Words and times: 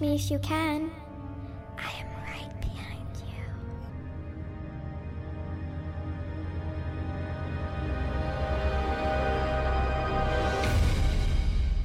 Me 0.00 0.14
if 0.14 0.30
you 0.30 0.40
can. 0.40 0.90
I 1.76 1.90
am 2.00 2.08
right 2.24 2.60
behind 2.60 3.16
you. 3.20 3.44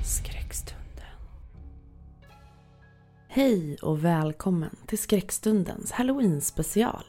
Skräckstunden. 0.04 1.06
Hej 3.28 3.78
och 3.82 4.06
välkommen 4.06 4.76
till 4.88 4.98
Skräckstundens 4.98 5.92
Halloween 5.92 6.42
special. 6.42 7.06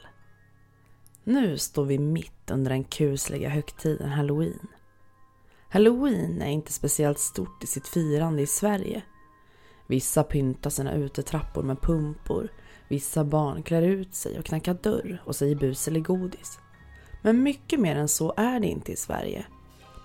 Nu 1.25 1.59
står 1.59 1.85
vi 1.85 1.99
mitt 1.99 2.51
under 2.51 2.71
den 2.71 2.85
kusliga 2.85 3.49
högtiden 3.49 4.11
Halloween. 4.11 4.69
Halloween 5.69 6.43
är 6.43 6.51
inte 6.51 6.73
speciellt 6.73 7.19
stort 7.19 7.65
i 7.65 7.67
sitt 7.67 7.89
firande 7.89 8.43
i 8.43 8.47
Sverige. 8.47 9.03
Vissa 9.87 10.25
pyntar 10.25 10.71
sina 10.71 10.95
utetrappor 10.95 11.63
med 11.63 11.81
pumpor, 11.81 12.49
vissa 12.89 13.25
barn 13.25 13.63
klär 13.63 13.83
ut 13.83 14.15
sig 14.15 14.39
och 14.39 14.45
knackar 14.45 14.75
dörr 14.83 15.23
och 15.25 15.37
säger 15.37 15.57
bus 15.57 15.89
eller 15.89 16.01
godis. 16.01 16.59
Men 17.23 17.43
mycket 17.43 17.81
mer 17.81 17.97
än 17.97 18.09
så 18.09 18.35
är 18.37 18.61
det 18.61 18.67
inte 18.67 18.93
i 18.93 18.97
Sverige. 18.97 19.47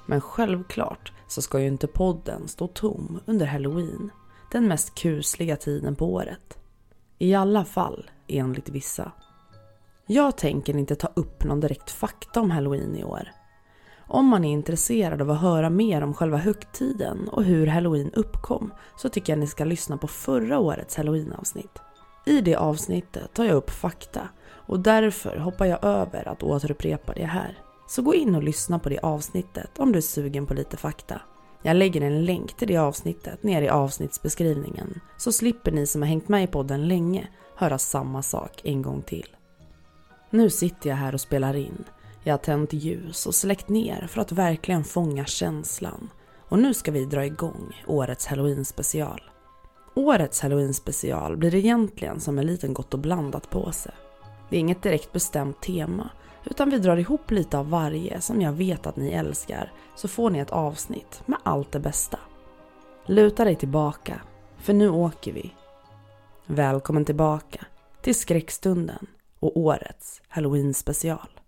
Men 0.05 0.21
självklart 0.21 1.13
så 1.27 1.41
ska 1.41 1.59
ju 1.59 1.67
inte 1.67 1.88
podden 1.88 2.47
stå 2.47 2.67
tom 2.67 3.19
under 3.25 3.45
halloween, 3.45 4.11
den 4.52 4.67
mest 4.67 4.95
kusliga 4.95 5.55
tiden 5.55 5.95
på 5.95 6.14
året. 6.14 6.58
I 7.17 7.33
alla 7.33 7.66
fall 7.66 8.09
enligt 8.27 8.69
vissa. 8.69 9.11
Jag 10.08 10.38
tänker 10.38 10.77
inte 10.77 10.95
ta 10.95 11.08
upp 11.16 11.43
någon 11.43 11.59
direkt 11.59 11.91
fakta 11.91 12.41
om 12.41 12.52
halloween 12.52 12.95
i 12.95 13.03
år. 13.03 13.30
Om 14.11 14.25
man 14.25 14.45
är 14.45 14.52
intresserad 14.52 15.21
av 15.21 15.31
att 15.31 15.41
höra 15.41 15.69
mer 15.69 16.02
om 16.02 16.13
själva 16.13 16.38
högtiden 16.38 17.29
och 17.29 17.43
hur 17.43 17.67
halloween 17.67 18.11
uppkom 18.13 18.73
så 18.97 19.09
tycker 19.09 19.33
jag 19.33 19.39
ni 19.39 19.47
ska 19.47 19.63
lyssna 19.63 19.97
på 19.97 20.07
förra 20.07 20.59
årets 20.59 20.95
halloweenavsnitt. 20.95 21.79
I 22.25 22.41
det 22.41 22.55
avsnittet 22.55 23.33
tar 23.33 23.45
jag 23.45 23.55
upp 23.55 23.69
fakta 23.69 24.30
och 24.67 24.80
därför 24.80 25.37
hoppar 25.37 25.65
jag 25.65 25.83
över 25.83 26.27
att 26.27 26.43
återupprepa 26.43 27.14
det 27.14 27.25
här. 27.25 27.58
Så 27.87 28.02
gå 28.02 28.15
in 28.15 28.36
och 28.36 28.43
lyssna 28.43 28.80
på 28.80 28.89
det 28.89 28.99
avsnittet 28.99 29.80
om 29.80 29.92
du 29.92 29.98
är 29.98 30.02
sugen 30.02 30.45
på 30.45 30.53
lite 30.53 30.77
fakta. 30.77 31.21
Jag 31.64 31.77
lägger 31.77 32.02
en 32.02 32.25
länk 32.25 32.58
till 32.58 32.67
det 32.67 32.77
avsnittet 32.77 33.43
ner 33.43 33.61
i 33.61 33.69
avsnittsbeskrivningen 33.69 35.02
så 35.17 35.31
slipper 35.31 35.71
ni 35.71 35.87
som 35.87 36.02
har 36.02 36.09
hängt 36.09 36.27
med 36.27 36.43
i 36.43 36.48
podden 36.48 36.87
länge 36.87 37.27
höra 37.55 37.77
samma 37.77 38.21
sak 38.21 38.61
en 38.64 38.81
gång 38.81 39.02
till. 39.02 39.36
Nu 40.30 40.49
sitter 40.49 40.89
jag 40.89 40.98
här 40.98 41.14
och 41.14 41.21
spelar 41.21 41.55
in. 41.55 41.83
Jag 42.30 42.34
har 42.34 42.38
tänt 42.38 42.73
ljus 42.73 43.26
och 43.26 43.36
släckt 43.36 43.70
ner 43.70 44.08
för 44.08 44.22
att 44.22 44.32
verkligen 44.32 44.84
fånga 44.84 45.26
känslan. 45.26 46.10
Och 46.50 46.60
nu 46.60 46.73
ska 46.73 46.92
vi 46.92 47.06
dra 47.06 47.26
igång 47.26 47.84
årets 47.88 48.28
halloween 48.28 48.66
special. 48.66 49.22
Årets 49.95 50.42
halloween 50.42 50.73
special 50.73 51.38
blir 51.38 51.56
egentligen 51.56 52.20
som 52.20 52.40
en 52.40 52.45
liten 52.45 52.73
gott 52.73 52.94
och 52.94 53.00
blandat 53.00 53.50
påse. 53.50 53.92
Det 54.50 54.56
är 54.56 54.60
inget 54.60 54.84
direkt 54.84 55.12
bestämt 55.12 55.62
tema 55.62 56.10
utan 56.45 56.70
vi 56.70 56.80
drar 56.80 56.98
ihop 56.98 57.32
lite 57.32 57.58
av 57.58 57.70
varje 57.70 58.22
som 58.22 58.42
jag 58.42 58.52
vet 58.52 58.88
att 58.88 58.96
ni 58.96 59.11
älskar 59.11 59.72
så 59.96 60.08
får 60.08 60.30
ni 60.30 60.40
ett 60.40 60.52
avsnitt 60.52 61.22
med 61.26 61.40
allt 61.44 61.72
det 61.72 61.80
bästa. 61.80 62.20
Luta 63.06 63.44
dig 63.44 63.56
tillbaka, 63.56 64.22
för 64.58 64.73
nu 64.73 64.90
åker 64.90 65.34
vi. 65.34 65.54
Välkommen 66.46 67.06
tillbaka 67.06 67.66
till 68.02 68.16
skräckstunden 68.16 69.08
och 69.40 69.58
årets 69.58 70.22
halloween 70.28 70.73
special. 70.73 71.39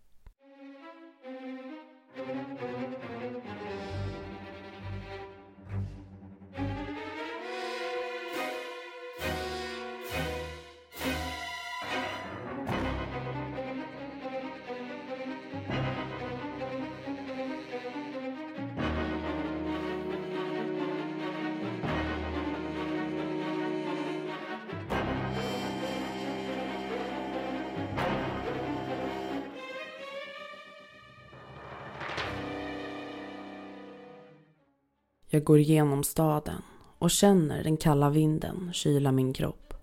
Jag 35.42 35.46
går 35.46 35.60
igenom 35.60 36.04
staden 36.04 36.62
och 36.98 37.12
känner 37.12 37.64
den 37.64 37.78
kalla 37.78 38.10
vinden 38.10 38.70
kyla 38.74 39.12
min 39.12 39.34
kropp. 39.34 39.74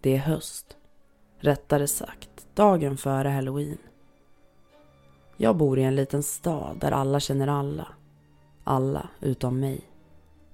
Det 0.00 0.14
är 0.14 0.18
höst. 0.18 0.76
Rättare 1.38 1.86
sagt, 1.86 2.46
dagen 2.54 2.96
före 2.96 3.28
halloween. 3.28 3.78
Jag 5.36 5.56
bor 5.56 5.78
i 5.78 5.82
en 5.82 5.96
liten 5.96 6.22
stad 6.22 6.76
där 6.80 6.92
alla 6.92 7.20
känner 7.20 7.48
alla. 7.48 7.88
Alla 8.64 9.08
utom 9.20 9.60
mig. 9.60 9.80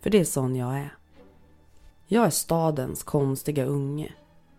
För 0.00 0.10
det 0.10 0.20
är 0.20 0.24
sån 0.24 0.56
jag 0.56 0.78
är. 0.78 0.96
Jag 2.06 2.26
är 2.26 2.30
stadens 2.30 3.02
konstiga 3.02 3.64
unge. 3.64 4.12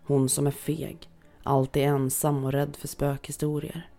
Hon 0.04 0.28
som 0.28 0.46
är 0.46 0.50
feg, 0.50 1.08
alltid 1.42 1.82
ensam 1.82 2.44
och 2.44 2.52
rädd 2.52 2.76
för 2.76 2.88
spökhistorier. 2.88 3.90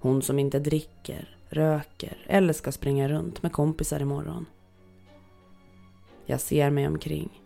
Hon 0.00 0.22
som 0.22 0.38
inte 0.38 0.58
dricker, 0.58 1.36
röker 1.48 2.24
eller 2.26 2.52
ska 2.52 2.72
springa 2.72 3.08
runt 3.08 3.42
med 3.42 3.52
kompisar 3.52 4.00
imorgon. 4.00 4.46
Jag 6.30 6.40
ser 6.40 6.70
mig 6.70 6.86
omkring. 6.86 7.42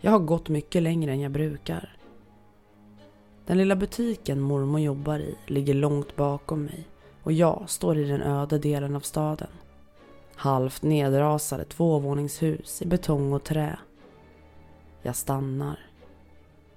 Jag 0.00 0.10
har 0.10 0.18
gått 0.18 0.48
mycket 0.48 0.82
längre 0.82 1.12
än 1.12 1.20
jag 1.20 1.32
brukar. 1.32 1.96
Den 3.46 3.58
lilla 3.58 3.76
butiken 3.76 4.40
mormor 4.40 4.80
jobbar 4.80 5.18
i 5.18 5.36
ligger 5.46 5.74
långt 5.74 6.16
bakom 6.16 6.64
mig 6.64 6.86
och 7.22 7.32
jag 7.32 7.64
står 7.66 7.98
i 7.98 8.04
den 8.04 8.22
öde 8.22 8.58
delen 8.58 8.96
av 8.96 9.00
staden. 9.00 9.48
Halvt 10.34 10.82
nedrasade 10.82 11.64
tvåvåningshus 11.64 12.82
i 12.82 12.86
betong 12.86 13.32
och 13.32 13.44
trä. 13.44 13.78
Jag 15.02 15.16
stannar. 15.16 15.78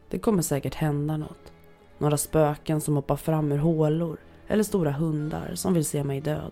Det 0.10 0.20
kommer 0.20 0.42
säkert 0.42 0.76
hända 0.76 1.18
något. 1.18 1.52
Några 1.98 2.18
spöken 2.18 2.82
som 2.82 2.96
hoppar 2.96 3.16
fram 3.16 3.52
ur 3.52 3.58
hålor 3.58 4.18
eller 4.48 4.64
stora 4.64 4.92
hundar 4.92 5.52
som 5.56 5.74
vill 5.74 5.86
se 5.86 6.04
mig 6.04 6.22
död. 6.22 6.52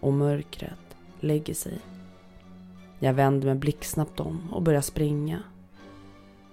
Och 0.00 0.12
mörkret 0.12 0.96
lägger 1.20 1.54
sig. 1.54 1.78
Jag 3.04 3.14
vänder 3.14 3.46
mig 3.46 3.54
blixtsnabbt 3.54 4.20
om 4.20 4.52
och 4.52 4.62
börjar 4.62 4.80
springa. 4.80 5.42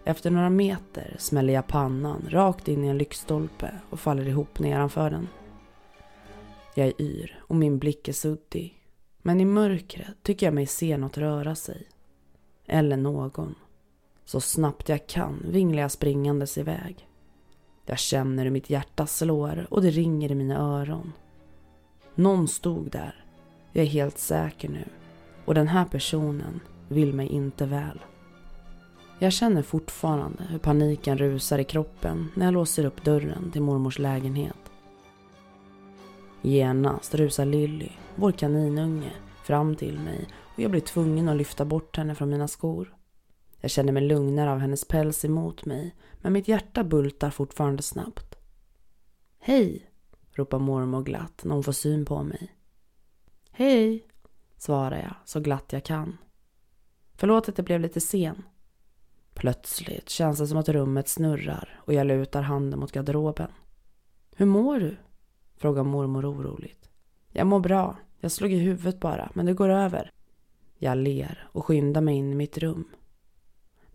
Efter 0.04 0.32
några 0.32 0.50
meter 0.50 1.16
smäller 1.20 1.54
jag 1.54 1.68
pannan 1.68 2.28
rakt 2.30 2.68
in 2.68 2.84
i 2.84 2.88
en 2.88 2.98
lyktstolpe 2.98 3.72
och 3.90 4.00
faller 4.00 4.28
ihop 4.28 4.60
nedanför 4.60 5.10
den. 5.10 5.28
Jag 6.76 6.88
är 6.88 7.02
yr 7.02 7.44
och 7.48 7.56
min 7.56 7.80
blick 7.80 8.08
är 8.08 8.14
suddig. 8.14 8.82
Men 9.22 9.42
i 9.42 9.46
mörkret 9.46 10.24
tycker 10.24 10.46
jag 10.46 10.54
mig 10.54 10.66
se 10.66 10.98
något 10.98 11.18
röra 11.18 11.56
sig. 11.56 11.88
Eller 12.66 12.98
någon. 12.98 13.56
Så 14.26 14.42
snabbt 14.42 14.90
jag 14.90 15.08
kan 15.08 15.46
vinglar 15.52 15.82
jag 15.82 15.92
springandes 15.92 16.58
iväg. 16.58 17.08
Jag 17.86 18.00
känner 18.00 18.44
hur 18.44 18.52
mitt 18.52 18.70
hjärta 18.70 19.08
slår 19.08 19.68
och 19.70 19.82
det 19.82 19.90
ringer 19.90 20.32
i 20.32 20.36
mina 20.36 20.58
öron. 20.58 21.14
Någon 22.16 22.48
stod 22.48 22.92
där. 22.92 23.26
Jag 23.72 23.86
är 23.86 23.90
helt 23.90 24.18
säker 24.18 24.70
nu 24.70 24.86
och 25.50 25.56
den 25.56 25.68
här 25.68 25.86
personen 25.86 26.60
vill 26.88 27.14
mig 27.14 27.28
inte 27.28 27.66
väl. 27.66 28.00
Jag 29.20 29.34
känner 29.34 29.62
fortfarande 29.62 30.44
hur 30.44 30.60
paniken 30.60 31.18
rusar 31.18 31.60
i 31.60 31.64
kroppen 31.64 32.32
när 32.36 32.46
jag 32.46 32.54
låser 32.54 32.86
upp 32.86 33.04
dörren 33.04 33.52
till 33.52 33.62
mormors 33.62 34.00
lägenhet. 34.00 34.72
Genast 36.42 37.16
rusar 37.16 37.46
Lilly, 37.46 37.90
vår 38.16 38.32
kaninunge, 38.32 39.12
fram 39.44 39.76
till 39.76 40.00
mig 40.00 40.28
och 40.56 40.60
jag 40.60 40.72
blir 40.72 40.82
tvungen 40.82 41.30
att 41.30 41.38
lyfta 41.38 41.66
bort 41.66 41.98
henne 41.98 42.16
från 42.16 42.30
mina 42.30 42.48
skor. 42.48 42.96
Jag 43.62 43.72
känner 43.72 43.94
mig 43.94 44.04
lugnare 44.04 44.52
av 44.52 44.60
hennes 44.60 44.88
päls 44.88 45.26
emot 45.26 45.66
mig 45.66 45.96
men 46.22 46.34
mitt 46.34 46.48
hjärta 46.48 46.84
bultar 46.84 47.30
fortfarande 47.30 47.84
snabbt. 47.84 48.36
Hej, 49.40 49.92
ropar 50.34 50.60
mormor 50.60 51.04
glatt 51.04 51.42
när 51.44 51.54
hon 51.54 51.64
får 51.64 51.72
syn 51.72 52.06
på 52.06 52.24
mig. 52.24 52.56
Hej, 53.52 54.09
svarar 54.60 54.98
jag 54.98 55.16
så 55.26 55.40
glatt 55.40 55.74
jag 55.74 55.84
kan. 55.84 56.18
Förlåt 57.16 57.50
att 57.50 57.58
jag 57.58 57.66
blev 57.66 57.80
lite 57.80 58.02
sen. 58.02 58.44
Plötsligt 59.34 60.10
känns 60.10 60.40
det 60.40 60.48
som 60.48 60.58
att 60.58 60.70
rummet 60.70 61.08
snurrar 61.08 61.82
och 61.86 61.94
jag 61.94 62.08
lutar 62.08 62.42
handen 62.42 62.80
mot 62.80 62.92
garderoben. 62.92 63.52
Hur 64.36 64.46
mår 64.46 64.80
du? 64.80 64.98
frågar 65.58 65.84
mormor 65.84 66.32
oroligt. 66.32 66.90
Jag 67.32 67.48
mår 67.48 67.60
bra. 67.60 67.98
Jag 68.20 68.32
slog 68.32 68.52
i 68.52 68.58
huvudet 68.58 69.00
bara, 69.00 69.32
men 69.34 69.46
det 69.46 69.54
går 69.54 69.70
över. 69.70 70.12
Jag 70.78 70.98
ler 70.98 71.48
och 71.52 71.66
skyndar 71.66 72.02
mig 72.02 72.16
in 72.16 72.32
i 72.32 72.36
mitt 72.36 72.58
rum. 72.58 72.88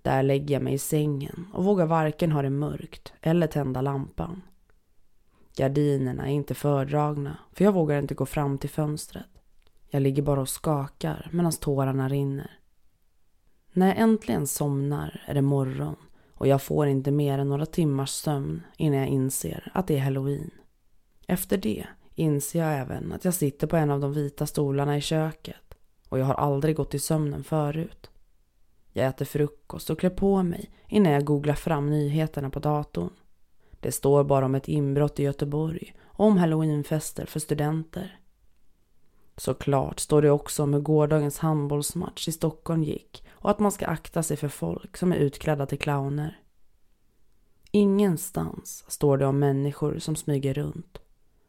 Där 0.02 0.22
lägger 0.22 0.54
jag 0.54 0.62
mig 0.62 0.74
i 0.74 0.78
sängen 0.78 1.46
och 1.52 1.64
vågar 1.64 1.86
varken 1.86 2.32
ha 2.32 2.42
det 2.42 2.50
mörkt 2.50 3.12
eller 3.20 3.46
tända 3.46 3.80
lampan. 3.80 4.42
Gardinerna 5.56 6.26
är 6.26 6.32
inte 6.32 6.54
fördragna 6.54 7.38
för 7.52 7.64
jag 7.64 7.72
vågar 7.72 7.98
inte 7.98 8.14
gå 8.14 8.26
fram 8.26 8.58
till 8.58 8.70
fönstret. 8.70 9.33
Jag 9.94 10.02
ligger 10.02 10.22
bara 10.22 10.40
och 10.40 10.48
skakar 10.48 11.28
medan 11.32 11.52
tårarna 11.52 12.08
rinner. 12.08 12.58
När 13.72 13.86
jag 13.86 13.98
äntligen 13.98 14.46
somnar 14.46 15.22
är 15.26 15.34
det 15.34 15.42
morgon 15.42 15.96
och 16.34 16.46
jag 16.46 16.62
får 16.62 16.86
inte 16.86 17.10
mer 17.10 17.38
än 17.38 17.48
några 17.48 17.66
timmars 17.66 18.10
sömn 18.10 18.62
innan 18.76 18.98
jag 18.98 19.08
inser 19.08 19.70
att 19.74 19.86
det 19.86 19.96
är 19.96 20.00
halloween. 20.00 20.50
Efter 21.26 21.56
det 21.56 21.86
inser 22.14 22.58
jag 22.58 22.78
även 22.78 23.12
att 23.12 23.24
jag 23.24 23.34
sitter 23.34 23.66
på 23.66 23.76
en 23.76 23.90
av 23.90 24.00
de 24.00 24.12
vita 24.12 24.46
stolarna 24.46 24.96
i 24.96 25.00
köket 25.00 25.74
och 26.08 26.18
jag 26.18 26.24
har 26.24 26.34
aldrig 26.34 26.76
gått 26.76 26.94
i 26.94 26.98
sömnen 26.98 27.44
förut. 27.44 28.10
Jag 28.92 29.06
äter 29.06 29.24
frukost 29.24 29.90
och 29.90 29.98
klär 29.98 30.10
på 30.10 30.42
mig 30.42 30.70
innan 30.88 31.12
jag 31.12 31.24
googlar 31.24 31.54
fram 31.54 31.90
nyheterna 31.90 32.50
på 32.50 32.58
datorn. 32.58 33.10
Det 33.80 33.92
står 33.92 34.24
bara 34.24 34.44
om 34.44 34.54
ett 34.54 34.68
inbrott 34.68 35.20
i 35.20 35.22
Göteborg 35.22 35.94
och 36.02 36.26
om 36.26 36.36
halloweenfester 36.36 37.26
för 37.26 37.40
studenter. 37.40 38.20
Såklart 39.36 40.00
står 40.00 40.22
det 40.22 40.30
också 40.30 40.62
om 40.62 40.74
hur 40.74 40.80
gårdagens 40.80 41.38
handbollsmatch 41.38 42.28
i 42.28 42.32
Stockholm 42.32 42.84
gick 42.84 43.24
och 43.30 43.50
att 43.50 43.58
man 43.58 43.72
ska 43.72 43.86
akta 43.86 44.22
sig 44.22 44.36
för 44.36 44.48
folk 44.48 44.96
som 44.96 45.12
är 45.12 45.16
utklädda 45.16 45.66
till 45.66 45.78
clowner. 45.78 46.40
Ingenstans 47.70 48.84
står 48.88 49.18
det 49.18 49.26
om 49.26 49.38
människor 49.38 49.98
som 49.98 50.16
smyger 50.16 50.54
runt. 50.54 50.98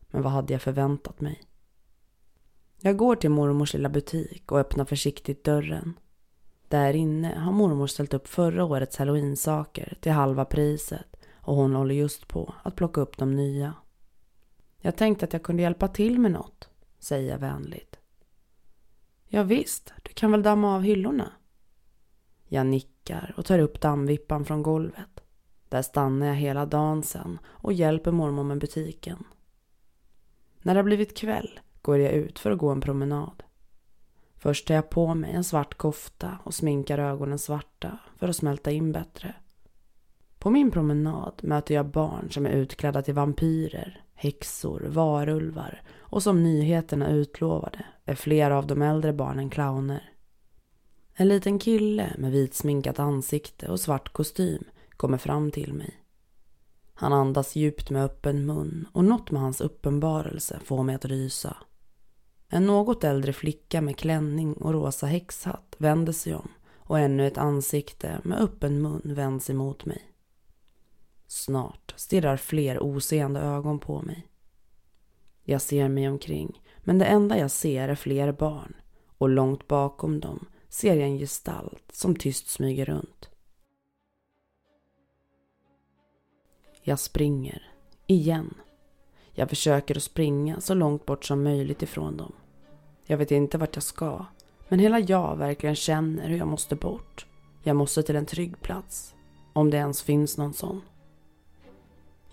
Men 0.08 0.22
vad 0.22 0.32
hade 0.32 0.54
jag 0.54 0.62
förväntat 0.62 1.22
mig? 1.22 1.44
Jag 2.82 2.98
går 2.98 3.16
till 3.16 3.30
mormors 3.30 3.74
lilla 3.74 3.90
butik 3.90 4.52
och 4.52 4.60
öppnar 4.60 4.86
försiktigt 4.86 5.44
dörren. 5.44 5.94
Där 6.68 6.94
inne 6.94 7.40
har 7.40 7.52
mormor 7.52 7.88
ställt 7.88 8.14
upp 8.14 8.28
förra 8.28 8.66
årets 8.66 8.98
halloweensaker 8.98 9.98
till 10.02 10.12
halva 10.12 10.46
priset 10.46 11.16
och 11.36 11.56
hon 11.56 11.76
håller 11.76 11.96
just 11.96 12.28
på 12.28 12.54
att 12.64 12.76
plocka 12.76 13.02
upp 13.02 13.18
de 13.18 13.36
nya. 13.36 13.74
Jag 14.78 14.96
tänkte 14.96 15.26
att 15.26 15.34
jag 15.34 15.44
kunde 15.44 15.64
hjälpa 15.64 15.88
till 15.88 16.20
med 16.20 16.32
något, 16.32 16.70
säger 17.06 17.31
jag 17.31 17.40
vänligt. 17.40 18.00
Ja, 19.28 19.44
visst, 19.44 19.94
du 20.04 20.13
kan 20.13 20.31
väl 20.31 20.44
damma 20.44 20.75
av 20.75 20.81
hyllorna? 20.81 21.31
Jag 22.48 22.68
nickar 22.68 23.34
och 23.38 23.46
tar 23.46 23.60
upp 23.60 23.81
dammvippan 23.81 24.46
från 24.46 24.63
golvet. 24.63 25.24
Där 25.69 25.81
stannar 25.81 26.28
jag 26.28 26.36
hela 26.36 26.66
dagen 26.66 27.04
sen 27.04 27.40
och 27.46 27.74
hjälper 27.74 28.12
mormor 28.12 28.44
med 28.44 28.60
butiken. 28.60 29.24
När 30.62 30.74
det 30.74 30.78
har 30.80 30.86
blivit 30.86 31.18
kväll 31.18 31.60
går 31.81 31.98
jag 31.98 32.13
ut 32.13 32.40
för 32.40 32.52
att 32.52 32.57
gå 32.57 32.69
en 32.69 32.81
promenad. 32.81 33.44
Först 34.36 34.68
tar 34.68 34.75
jag 34.75 34.90
på 34.90 35.16
mig 35.16 35.31
en 35.31 35.44
svart 35.44 35.78
kofta 35.78 36.40
och 36.44 36.54
sminkar 36.54 36.98
ögonen 36.98 37.40
svarta 37.40 38.00
för 38.18 38.30
att 38.30 38.36
smälta 38.36 38.72
in 38.72 38.92
bättre. 38.92 39.36
På 40.40 40.50
min 40.50 40.72
promenad 40.72 41.40
möter 41.44 41.75
jag 41.75 41.86
barn 41.86 42.31
som 42.31 42.46
är 42.46 42.51
utklädda 42.51 43.01
till 43.01 43.13
vampyrer, 43.13 44.05
häxor, 44.15 44.85
varulvar 44.88 45.81
och 45.97 46.23
som 46.23 46.44
nyheterna 46.44 47.09
utlovade 47.09 47.85
är 48.06 48.15
flera 48.15 48.57
av 48.57 48.67
de 48.67 48.81
äldre 48.81 49.13
barnen 49.13 49.50
clowner. 49.50 50.12
En 51.13 51.27
liten 51.27 51.59
kille 51.59 52.13
med 52.17 52.31
vitsminkat 52.31 53.00
ansikte 53.00 53.67
och 53.67 53.79
svart 53.79 54.13
kostym 54.13 54.63
kommer 54.97 55.17
fram 55.17 55.51
till 55.51 55.73
mig. 55.73 56.01
Han 56.94 57.13
andas 57.13 57.56
djupt 57.56 57.89
med 57.89 58.03
öppen 58.03 58.45
mun 58.45 58.88
och 58.91 59.03
något 59.03 59.31
med 59.31 59.41
hans 59.41 59.62
uppenbarelse 59.62 60.59
får 60.63 60.83
mig 60.83 60.95
att 60.95 61.06
rysa. 61.06 61.57
En 62.50 62.65
något 62.65 63.03
äldre 63.03 63.33
flicka 63.33 63.81
med 63.81 63.97
klänning 63.97 64.53
och 64.53 64.73
rosa 64.73 65.06
häxhatt 65.06 65.75
vänder 65.77 66.13
sig 66.13 66.35
om 66.35 66.50
och 66.77 67.00
ännu 67.00 67.27
ett 67.27 67.38
ansikte 67.38 68.21
med 68.23 68.39
öppen 68.39 68.81
mun 68.81 69.01
vänds 69.03 69.50
emot 69.50 69.85
mig. 69.85 70.14
Snart 71.27 71.94
stirrar 71.95 72.38
fler 72.38 72.83
oseende 72.83 73.39
ögon 73.39 73.80
på 73.80 74.01
mig. 74.01 74.27
Jag 75.44 75.62
ser 75.62 75.89
mig 75.89 76.10
omkring, 76.10 76.62
men 76.83 77.00
det 77.00 77.06
enda 77.06 77.38
jag 77.38 77.51
ser 77.51 77.89
är 77.89 77.95
fler 77.95 78.31
barn 78.31 78.75
och 79.18 79.30
långt 79.30 79.68
bakom 79.68 80.19
dem 80.19 80.48
ser 80.69 80.95
jag 80.95 81.07
en 81.07 81.18
gestalt 81.18 81.92
som 81.92 82.16
tyst 82.16 82.48
smyger 82.48 82.86
runt. 82.86 83.30
Jag 86.83 87.00
springer. 87.00 87.72
Igen. 88.07 88.54
Jag 89.33 89.50
försöker 89.50 89.98
att 89.98 90.04
springa 90.04 90.62
så 90.62 90.74
långt 90.74 91.06
bort 91.06 91.25
som 91.25 91.44
möjligt 91.44 91.81
ifrån 91.81 92.18
dem. 92.18 92.33
Jag 93.06 93.18
vet 93.18 93.31
inte 93.31 93.57
vart 93.57 93.75
jag 93.75 93.83
ska, 93.83 94.25
men 94.69 94.80
hela 94.80 95.00
jag 95.00 95.38
verkligen 95.38 95.75
känner 95.75 96.30
hur 96.30 96.38
jag 96.38 96.48
måste 96.48 96.75
bort. 96.75 97.25
Jag 97.63 97.75
måste 97.75 98.04
till 98.04 98.16
en 98.16 98.25
trygg 98.25 98.62
plats. 98.62 99.16
Om 99.54 99.69
det 99.69 99.77
ens 99.77 100.04
finns 100.04 100.38
någon 100.38 100.54
sån. 100.54 100.81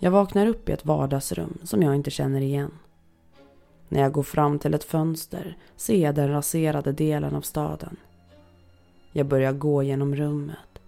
Jag 0.03 0.11
vaknar 0.11 0.47
upp 0.47 0.69
i 0.69 0.71
ett 0.71 0.85
vardagsrum 0.85 1.57
som 1.63 1.83
jag 1.83 1.95
inte 1.95 2.11
känner 2.11 2.41
igen. 2.41 2.71
När 3.89 4.01
jag 4.01 4.11
går 4.11 4.23
fram 4.23 4.59
till 4.59 4.73
ett 4.73 4.83
fönster 4.83 5.57
ser 5.75 5.97
jag 5.97 6.15
den 6.15 6.31
raserade 6.31 6.91
delen 6.91 7.35
av 7.35 7.41
staden. 7.41 7.97
Jag 9.11 9.25
börjar 9.25 9.53
gå 9.53 9.83
genom 9.83 10.15
rummet. 10.15 10.81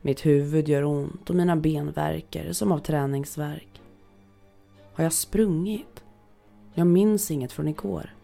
Mitt 0.00 0.26
huvud 0.26 0.68
gör 0.68 0.84
ont 0.84 1.30
och 1.30 1.36
mina 1.36 1.56
ben 1.56 1.90
värker 1.90 2.52
som 2.52 2.72
av 2.72 2.78
träningsverk. 2.78 3.82
Har 4.92 5.04
jag 5.04 5.12
sprungit? 5.12 6.04
Jag 6.74 6.86
minns 6.86 7.30
inget 7.30 7.52
från 7.52 7.68
igår. 7.68 8.14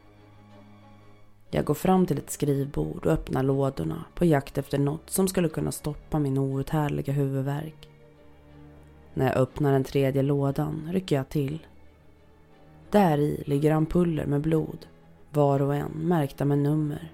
Jag 1.51 1.65
går 1.65 1.75
fram 1.75 2.07
till 2.07 2.19
ett 2.19 2.31
skrivbord 2.31 3.07
och 3.07 3.13
öppnar 3.13 3.43
lådorna 3.43 4.05
på 4.15 4.25
jakt 4.25 4.59
efter 4.59 4.79
något 4.79 5.11
som 5.11 5.29
skulle 5.29 5.49
kunna 5.49 5.73
stoppa 5.73 6.19
min 6.19 6.39
outhärdliga 6.39 7.13
huvudvärk. 7.13 7.89
När 9.15 9.27
jag 9.27 9.37
öppnar 9.37 9.73
den 9.73 9.85
tredje 9.85 10.23
lådan 10.23 10.89
rycker 10.93 11.17
jag 11.17 11.29
till. 11.29 11.67
Där 12.91 13.19
i 13.19 13.43
ligger 13.47 13.71
ampuller 13.71 14.27
med 14.27 14.41
blod, 14.41 14.87
var 15.31 15.63
och 15.63 15.75
en 15.75 15.91
märkta 15.93 16.45
med 16.45 16.59
nummer. 16.59 17.13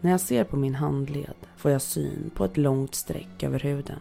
När 0.00 0.10
jag 0.10 0.20
ser 0.20 0.44
på 0.44 0.56
min 0.56 0.74
handled 0.74 1.34
får 1.56 1.70
jag 1.70 1.82
syn 1.82 2.30
på 2.34 2.44
ett 2.44 2.56
långt 2.56 2.94
streck 2.94 3.42
över 3.42 3.60
huden. 3.60 4.00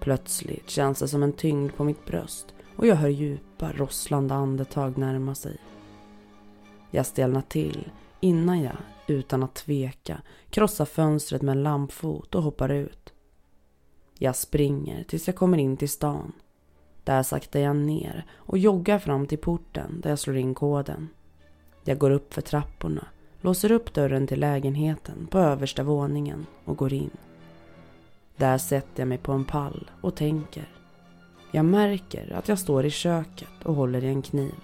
Plötsligt 0.00 0.70
känns 0.70 0.98
det 0.98 1.08
som 1.08 1.22
en 1.22 1.32
tyngd 1.32 1.74
på 1.76 1.84
mitt 1.84 2.06
bröst 2.06 2.54
och 2.76 2.86
jag 2.86 2.96
hör 2.96 3.08
djupa 3.08 3.72
rosslande 3.72 4.34
andetag 4.34 4.98
närma 4.98 5.34
sig. 5.34 5.56
Jag 6.90 7.06
stelnar 7.06 7.42
till 7.42 7.90
innan 8.20 8.62
jag, 8.62 8.76
utan 9.06 9.42
att 9.42 9.54
tveka, 9.54 10.22
krossar 10.50 10.84
fönstret 10.84 11.42
med 11.42 11.52
en 11.52 11.62
lampfot 11.62 12.34
och 12.34 12.42
hoppar 12.42 12.68
ut. 12.68 13.12
Jag 14.22 14.36
springer 14.36 15.04
tills 15.04 15.26
jag 15.26 15.36
kommer 15.36 15.58
in 15.58 15.76
till 15.76 15.88
stan. 15.88 16.32
Där 17.04 17.22
saktar 17.22 17.60
jag 17.60 17.76
ner 17.76 18.26
och 18.34 18.58
joggar 18.58 18.98
fram 18.98 19.26
till 19.26 19.38
porten 19.38 20.00
där 20.00 20.10
jag 20.10 20.18
slår 20.18 20.36
in 20.36 20.54
koden. 20.54 21.08
Jag 21.84 21.98
går 21.98 22.10
upp 22.10 22.34
för 22.34 22.42
trapporna 22.42 23.06
låser 23.40 23.72
upp 23.72 23.94
dörren 23.94 24.26
till 24.26 24.40
lägenheten 24.40 25.26
på 25.30 25.38
översta 25.38 25.82
våningen 25.82 26.46
och 26.64 26.76
går 26.76 26.92
in. 26.92 27.10
Där 28.36 28.58
sätter 28.58 29.00
jag 29.00 29.08
mig 29.08 29.18
på 29.18 29.32
en 29.32 29.44
pall 29.44 29.90
och 30.00 30.14
tänker. 30.14 30.68
Jag 31.52 31.64
märker 31.64 32.32
att 32.32 32.48
jag 32.48 32.58
står 32.58 32.84
i 32.84 32.90
köket 32.90 33.64
och 33.64 33.74
håller 33.74 34.04
i 34.04 34.08
en 34.08 34.22
kniv. 34.22 34.54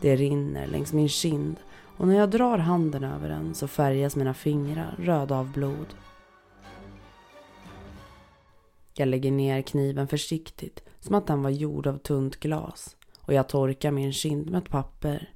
Det 0.00 0.16
rinner 0.16 0.66
längs 0.66 0.92
min 0.92 1.08
kind 1.08 1.56
och 1.96 2.08
när 2.08 2.16
jag 2.16 2.30
drar 2.30 2.58
handen 2.58 3.04
över 3.04 3.28
den 3.28 3.54
så 3.54 3.68
färgas 3.68 4.16
mina 4.16 4.34
fingrar 4.34 4.96
röda 4.98 5.36
av 5.36 5.52
blod. 5.52 5.86
Jag 8.98 9.08
lägger 9.08 9.30
ner 9.30 9.62
kniven 9.62 10.08
försiktigt 10.08 10.82
som 11.00 11.14
att 11.14 11.26
den 11.26 11.42
var 11.42 11.50
gjord 11.50 11.86
av 11.86 11.98
tunt 11.98 12.40
glas 12.40 12.96
och 13.18 13.32
jag 13.34 13.48
torkar 13.48 13.90
min 13.90 14.12
kind 14.12 14.50
med 14.50 14.62
ett 14.62 14.70
papper 14.70 15.32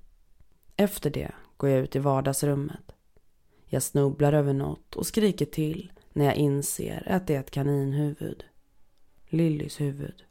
Efter 0.76 1.10
det 1.10 1.32
går 1.56 1.70
jag 1.70 1.80
ut 1.80 1.96
i 1.96 1.98
vardagsrummet. 1.98 2.92
Jag 3.66 3.82
snubblar 3.82 4.32
över 4.32 4.52
något 4.52 4.96
och 4.96 5.06
skriker 5.06 5.46
till 5.46 5.92
när 6.12 6.24
jag 6.24 6.36
inser 6.36 7.08
att 7.10 7.26
det 7.26 7.34
är 7.34 7.40
ett 7.40 7.50
kaninhuvud. 7.50 8.44
Lillys 9.28 9.80
huvud. 9.80 10.24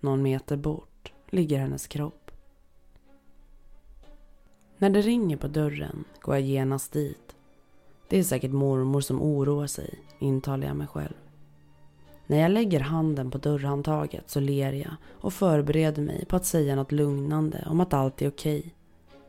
Någon 0.00 0.22
meter 0.22 0.56
bort 0.56 1.12
ligger 1.30 1.58
hennes 1.58 1.86
kropp. 1.86 2.30
När 4.78 4.90
det 4.90 5.00
ringer 5.00 5.36
på 5.36 5.48
dörren 5.48 6.04
går 6.20 6.34
jag 6.34 6.44
genast 6.44 6.92
dit. 6.92 7.36
Det 8.08 8.18
är 8.18 8.22
säkert 8.22 8.52
mormor 8.52 9.00
som 9.00 9.22
oroar 9.22 9.66
sig, 9.66 9.98
intalar 10.18 10.66
jag 10.66 10.76
mig 10.76 10.86
själv. 10.86 11.27
När 12.30 12.38
jag 12.38 12.50
lägger 12.50 12.80
handen 12.80 13.30
på 13.30 13.38
dörrhandtaget 13.38 14.30
så 14.30 14.40
ler 14.40 14.72
jag 14.72 14.94
och 15.10 15.32
förbereder 15.32 16.02
mig 16.02 16.24
på 16.24 16.36
att 16.36 16.46
säga 16.46 16.76
något 16.76 16.92
lugnande 16.92 17.64
om 17.70 17.80
att 17.80 17.94
allt 17.94 18.22
är 18.22 18.28
okej. 18.28 18.74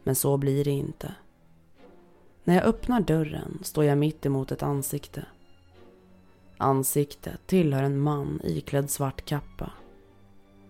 Men 0.04 0.16
så 0.16 0.38
blir 0.38 0.64
det 0.64 0.72
inte. 0.72 1.14
När 2.44 2.56
jag 2.56 2.64
öppnar 2.64 3.02
dörren 3.02 3.60
står 3.62 3.86
jag 3.86 3.98
mitt 3.98 4.26
emot 4.26 4.52
ett 4.52 4.64
ansikte. 4.64 5.26
Ansiktet 6.58 7.48
tillhör 7.48 7.84
en 7.84 8.00
man 8.00 8.42
iklädd 8.44 8.90
svart 8.90 9.26
kappa. 9.26 9.72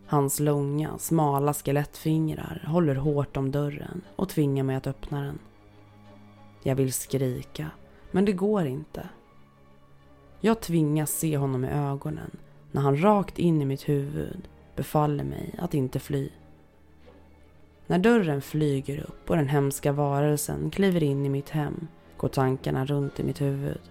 Hans 0.08 0.40
långa, 0.40 0.98
smala 0.98 1.54
skelettfingrar 1.54 2.64
håller 2.68 2.96
hårt 2.96 3.38
om 3.38 3.52
dörren 3.52 4.02
och 4.16 4.30
tvingar 4.30 4.64
mig 4.64 4.76
att 4.76 4.88
öppna 4.88 5.22
den. 5.22 5.40
Jag 6.64 6.76
vill 6.76 6.94
skrika, 6.94 7.72
men 8.12 8.26
det 8.26 8.34
går 8.34 8.66
inte. 8.66 9.10
Jag 10.42 10.60
tvingas 10.62 11.12
se 11.12 11.38
honom 11.38 11.66
i 11.66 11.70
ögonen 11.70 12.38
när 12.72 12.82
han 12.82 13.02
rakt 13.02 13.40
in 13.40 13.62
i 13.62 13.66
mitt 13.66 13.90
huvud 13.90 14.48
befaller 14.76 15.24
mig 15.24 15.56
att 15.58 15.74
inte 15.74 16.00
fly. 16.00 16.30
När 17.88 18.00
dörren 18.00 18.42
flyger 18.42 19.00
upp 19.00 19.30
och 19.30 19.36
den 19.36 19.48
hemska 19.48 19.92
varelsen 19.92 20.72
kliver 20.72 21.04
in 21.04 21.26
i 21.26 21.30
mitt 21.30 21.50
hem 21.50 21.88
går 22.18 22.28
tankarna 22.28 22.86
runt 22.86 23.20
i 23.20 23.24
mitt 23.24 23.42
huvud. 23.42 23.82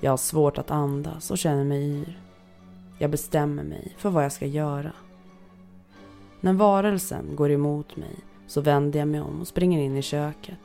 Jag 0.00 0.10
har 0.10 0.16
svårt 0.16 0.58
att 0.58 0.70
andas 0.70 1.30
och 1.30 1.38
känner 1.38 1.64
mig 1.64 1.82
yr. 1.82 2.20
Jag 2.98 3.10
bestämmer 3.10 3.62
mig 3.62 3.94
för 3.98 4.10
vad 4.10 4.24
jag 4.24 4.32
ska 4.32 4.46
göra. 4.46 4.92
När 6.40 6.52
varelsen 6.52 7.36
går 7.36 7.50
emot 7.50 7.96
mig 7.96 8.16
så 8.46 8.60
vänder 8.60 8.98
jag 8.98 9.08
mig 9.08 9.20
om 9.20 9.40
och 9.40 9.48
springer 9.48 9.80
in 9.80 9.96
i 9.96 10.02
köket. 10.02 10.58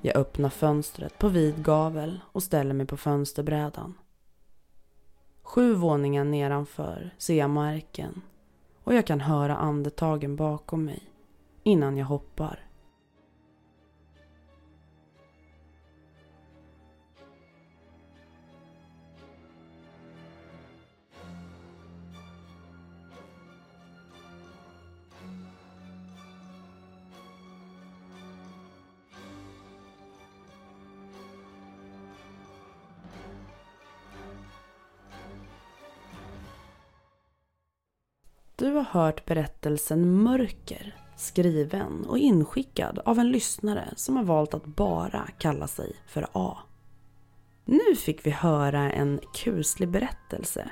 Jag 0.00 0.16
öppnar 0.16 0.48
fönstret 0.50 1.18
på 1.18 1.28
vid 1.28 1.64
gavel 1.64 2.20
och 2.32 2.42
ställer 2.42 2.74
mig 2.74 2.86
på 2.86 2.96
fönsterbrädan. 2.96 3.94
Sju 5.42 5.74
våningar 5.74 6.24
nedanför 6.24 7.14
ser 7.18 7.38
jag 7.38 7.50
marken 7.50 8.22
och 8.84 8.94
jag 8.94 9.06
kan 9.06 9.20
höra 9.20 9.56
andetagen 9.56 10.36
bakom 10.36 10.84
mig 10.84 11.10
innan 11.62 11.96
jag 11.96 12.06
hoppar. 12.06 12.65
Du 38.66 38.72
har 38.72 38.84
hört 38.84 39.26
berättelsen 39.26 40.22
Mörker 40.22 40.94
skriven 41.16 42.04
och 42.08 42.18
inskickad 42.18 42.98
av 43.04 43.18
en 43.18 43.30
lyssnare 43.30 43.88
som 43.96 44.16
har 44.16 44.24
valt 44.24 44.54
att 44.54 44.66
bara 44.66 45.28
kalla 45.38 45.66
sig 45.66 45.96
för 46.06 46.26
A. 46.32 46.58
Nu 47.64 47.96
fick 47.96 48.26
vi 48.26 48.30
höra 48.30 48.92
en 48.92 49.20
kuslig 49.34 49.88
berättelse. 49.88 50.70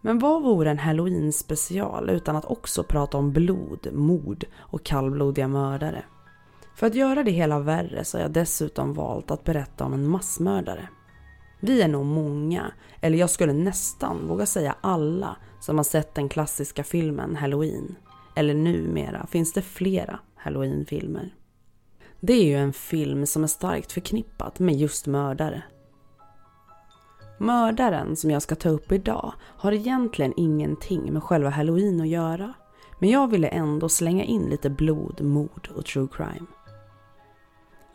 Men 0.00 0.18
vad 0.18 0.42
vore 0.42 0.70
en 0.70 0.78
halloween 0.78 1.32
special 1.32 2.10
utan 2.10 2.36
att 2.36 2.44
också 2.44 2.84
prata 2.84 3.18
om 3.18 3.32
blod, 3.32 3.88
mord 3.92 4.44
och 4.58 4.84
kallblodiga 4.84 5.48
mördare? 5.48 6.04
För 6.74 6.86
att 6.86 6.94
göra 6.94 7.22
det 7.22 7.30
hela 7.30 7.58
värre 7.58 8.04
så 8.04 8.16
har 8.16 8.22
jag 8.22 8.32
dessutom 8.32 8.94
valt 8.94 9.30
att 9.30 9.44
berätta 9.44 9.84
om 9.84 9.92
en 9.92 10.08
massmördare. 10.08 10.88
Vi 11.60 11.82
är 11.82 11.88
nog 11.88 12.06
många, 12.06 12.72
eller 13.00 13.18
jag 13.18 13.30
skulle 13.30 13.52
nästan 13.52 14.28
våga 14.28 14.46
säga 14.46 14.76
alla, 14.80 15.36
som 15.66 15.76
har 15.76 15.84
sett 15.84 16.14
den 16.14 16.28
klassiska 16.28 16.84
filmen 16.84 17.36
Halloween. 17.36 17.96
Eller 18.34 18.54
numera 18.54 19.26
finns 19.26 19.52
det 19.52 19.62
flera 19.62 20.18
Halloween-filmer. 20.34 21.34
Det 22.20 22.32
är 22.32 22.44
ju 22.44 22.56
en 22.56 22.72
film 22.72 23.26
som 23.26 23.42
är 23.44 23.48
starkt 23.48 23.92
förknippat 23.92 24.58
med 24.58 24.74
just 24.74 25.06
mördare. 25.06 25.62
Mördaren 27.38 28.16
som 28.16 28.30
jag 28.30 28.42
ska 28.42 28.54
ta 28.54 28.68
upp 28.68 28.92
idag 28.92 29.32
har 29.40 29.72
egentligen 29.72 30.32
ingenting 30.36 31.12
med 31.12 31.22
själva 31.22 31.50
Halloween 31.50 32.00
att 32.00 32.08
göra. 32.08 32.54
Men 32.98 33.10
jag 33.10 33.30
ville 33.30 33.48
ändå 33.48 33.88
slänga 33.88 34.24
in 34.24 34.42
lite 34.42 34.70
blod, 34.70 35.20
mord 35.20 35.68
och 35.76 35.84
true 35.84 36.08
crime. 36.12 36.46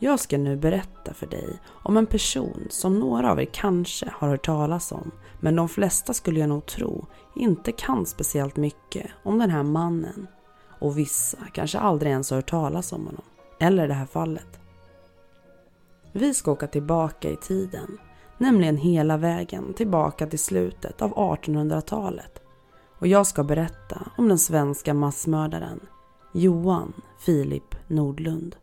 Jag 0.04 0.20
ska 0.20 0.38
nu 0.38 0.58
berätta 0.58 1.14
för 1.14 1.28
dig 1.28 1.60
om 1.84 1.98
en 1.98 2.06
person 2.06 2.68
som 2.70 3.00
några 3.00 3.32
av 3.32 3.40
er 3.40 3.46
kanske 3.46 4.12
har 4.14 4.28
hört 4.30 4.46
talas 4.46 4.92
om, 4.92 5.12
men 5.40 5.56
de 5.56 5.70
flesta 5.70 6.14
skulle 6.14 6.40
jag 6.40 6.50
nog 6.50 6.66
tro 6.66 7.06
inte 7.36 7.72
kan 7.72 8.06
speciellt 8.06 8.56
mycket 8.56 9.12
om 9.24 9.40
den 9.40 9.50
här 9.50 9.64
mannen. 9.64 10.28
Och 10.80 10.98
vissa 10.98 11.38
kanske 11.54 11.80
aldrig 11.80 12.12
ens 12.12 12.30
har 12.30 12.38
hört 12.38 12.50
talas 12.50 12.94
om 12.94 13.06
honom, 13.06 13.24
eller 13.60 13.88
det 13.88 13.94
här 13.94 14.06
fallet. 14.06 14.60
Vi 16.12 16.34
ska 16.34 16.52
åka 16.52 16.68
tillbaka 16.68 17.30
i 17.30 17.36
tiden, 17.36 17.98
nämligen 18.38 18.78
hela 18.78 19.18
vägen 19.18 19.74
tillbaka 19.74 20.28
till 20.28 20.40
slutet 20.40 21.02
av 21.02 21.14
1800-talet. 21.14 22.42
Och 23.00 23.08
jag 23.08 23.28
ska 23.28 23.44
berätta 23.44 24.12
om 24.18 24.28
den 24.28 24.40
svenska 24.40 24.94
massmördaren 24.94 25.80
Johan 26.34 26.94
Filip 27.20 27.76
Nordlund. 27.88 28.56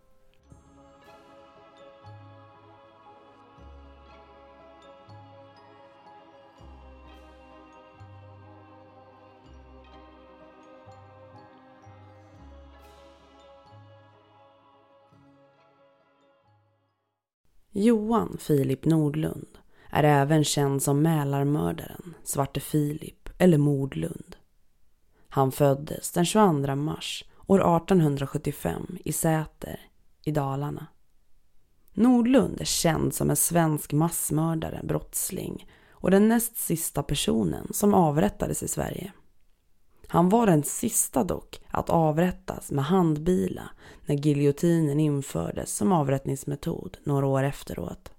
Johan 17.78 18.36
Filip 18.40 18.84
Nordlund 18.84 19.58
är 19.90 20.04
även 20.04 20.44
känd 20.44 20.82
som 20.82 21.02
Mälarmördaren, 21.02 22.14
Svarte 22.24 22.60
Filip 22.60 23.28
eller 23.38 23.58
Mordlund. 23.58 24.36
Han 25.28 25.52
föddes 25.52 26.12
den 26.12 26.24
22 26.24 26.74
mars 26.76 27.24
år 27.46 27.76
1875 27.76 28.98
i 29.04 29.12
Säter 29.12 29.80
i 30.24 30.30
Dalarna. 30.30 30.86
Nordlund 31.94 32.60
är 32.60 32.64
känd 32.64 33.14
som 33.14 33.30
en 33.30 33.36
svensk 33.36 33.92
massmördare, 33.92 34.80
brottsling 34.84 35.70
och 35.90 36.10
den 36.10 36.28
näst 36.28 36.56
sista 36.56 37.02
personen 37.02 37.68
som 37.70 37.94
avrättades 37.94 38.62
i 38.62 38.68
Sverige. 38.68 39.12
Han 40.10 40.28
var 40.28 40.46
den 40.46 40.62
sista 40.62 41.24
dock 41.24 41.60
att 41.68 41.90
avrättas 41.90 42.70
med 42.70 42.84
handbila 42.84 43.70
när 44.06 44.14
giljotinen 44.14 45.00
infördes 45.00 45.76
som 45.76 45.92
avrättningsmetod 45.92 46.96
några 47.04 47.26
år 47.26 47.42
efteråt. 47.42 48.12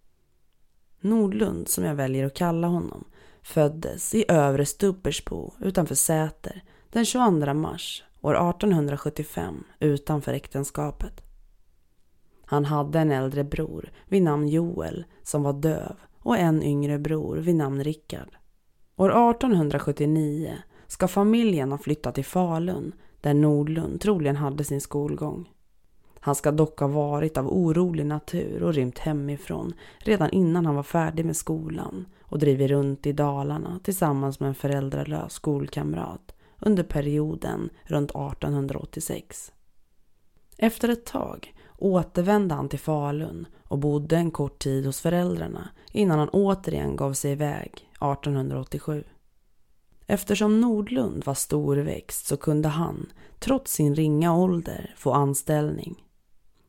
Nordlund, 1.01 1.67
som 1.67 1.83
jag 1.85 1.95
väljer 1.95 2.25
att 2.25 2.33
kalla 2.33 2.67
honom, 2.67 3.03
föddes 3.41 4.15
i 4.15 4.25
Övre 4.27 4.65
Stubbersbo 4.65 5.53
utanför 5.59 5.95
Säter 5.95 6.63
den 6.89 7.05
22 7.05 7.53
mars 7.53 8.03
år 8.21 8.49
1875 8.49 9.63
utanför 9.79 10.33
äktenskapet. 10.33 11.21
Han 12.45 12.65
hade 12.65 12.99
en 12.99 13.11
äldre 13.11 13.43
bror 13.43 13.91
vid 14.07 14.23
namn 14.23 14.47
Joel 14.47 15.05
som 15.23 15.43
var 15.43 15.53
döv 15.53 15.95
och 16.19 16.37
en 16.37 16.63
yngre 16.63 16.99
bror 16.99 17.37
vid 17.37 17.55
namn 17.55 17.83
Rickard. 17.83 18.37
År 18.95 19.09
1879 19.09 20.57
ska 20.89 21.07
familjen 21.07 21.71
ha 21.71 21.77
flyttat 21.77 22.15
till 22.15 22.25
Falun 22.25 22.93
där 23.21 23.33
Nordlund 23.33 24.01
troligen 24.01 24.35
hade 24.35 24.63
sin 24.63 24.81
skolgång. 24.81 25.49
Han 26.19 26.35
ska 26.35 26.51
dock 26.51 26.79
ha 26.79 26.87
varit 26.87 27.37
av 27.37 27.47
orolig 27.47 28.05
natur 28.05 28.63
och 28.63 28.73
rymt 28.73 28.99
hemifrån 28.99 29.73
redan 29.99 30.29
innan 30.29 30.65
han 30.65 30.75
var 30.75 30.83
färdig 30.83 31.25
med 31.25 31.35
skolan 31.35 32.05
och 32.21 32.39
drivit 32.39 32.69
runt 32.69 33.05
i 33.05 33.11
Dalarna 33.11 33.79
tillsammans 33.83 34.39
med 34.39 34.47
en 34.47 34.55
föräldralös 34.55 35.33
skolkamrat 35.33 36.35
under 36.59 36.83
perioden 36.83 37.69
runt 37.83 38.09
1886. 38.09 39.51
Efter 40.57 40.89
ett 40.89 41.05
tag 41.05 41.53
återvände 41.77 42.55
han 42.55 42.69
till 42.69 42.79
Falun 42.79 43.47
och 43.63 43.79
bodde 43.79 44.17
en 44.17 44.31
kort 44.31 44.59
tid 44.59 44.85
hos 44.85 45.01
föräldrarna 45.01 45.69
innan 45.91 46.19
han 46.19 46.29
återigen 46.29 46.95
gav 46.95 47.13
sig 47.13 47.31
iväg 47.31 47.71
1887. 47.93 49.03
Eftersom 50.11 50.61
Nordlund 50.61 51.25
var 51.25 51.33
storväxt 51.33 52.25
så 52.25 52.37
kunde 52.37 52.67
han, 52.69 53.11
trots 53.39 53.73
sin 53.73 53.95
ringa 53.95 54.35
ålder, 54.35 54.93
få 54.97 55.11
anställning. 55.11 56.05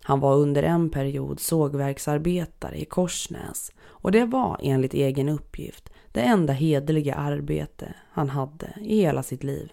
Han 0.03 0.21
var 0.21 0.37
under 0.37 0.63
en 0.63 0.91
period 0.91 1.41
sågverksarbetare 1.41 2.77
i 2.81 2.85
Korsnäs 2.85 3.73
och 3.81 4.13
det 4.13 4.25
var 4.25 4.61
enligt 4.63 4.95
egen 4.95 5.29
uppgift 5.29 5.91
det 6.13 6.21
enda 6.21 6.53
hederliga 6.53 7.15
arbete 7.15 7.95
han 8.11 8.29
hade 8.29 8.75
i 8.81 8.97
hela 8.97 9.23
sitt 9.23 9.45
liv. 9.45 9.73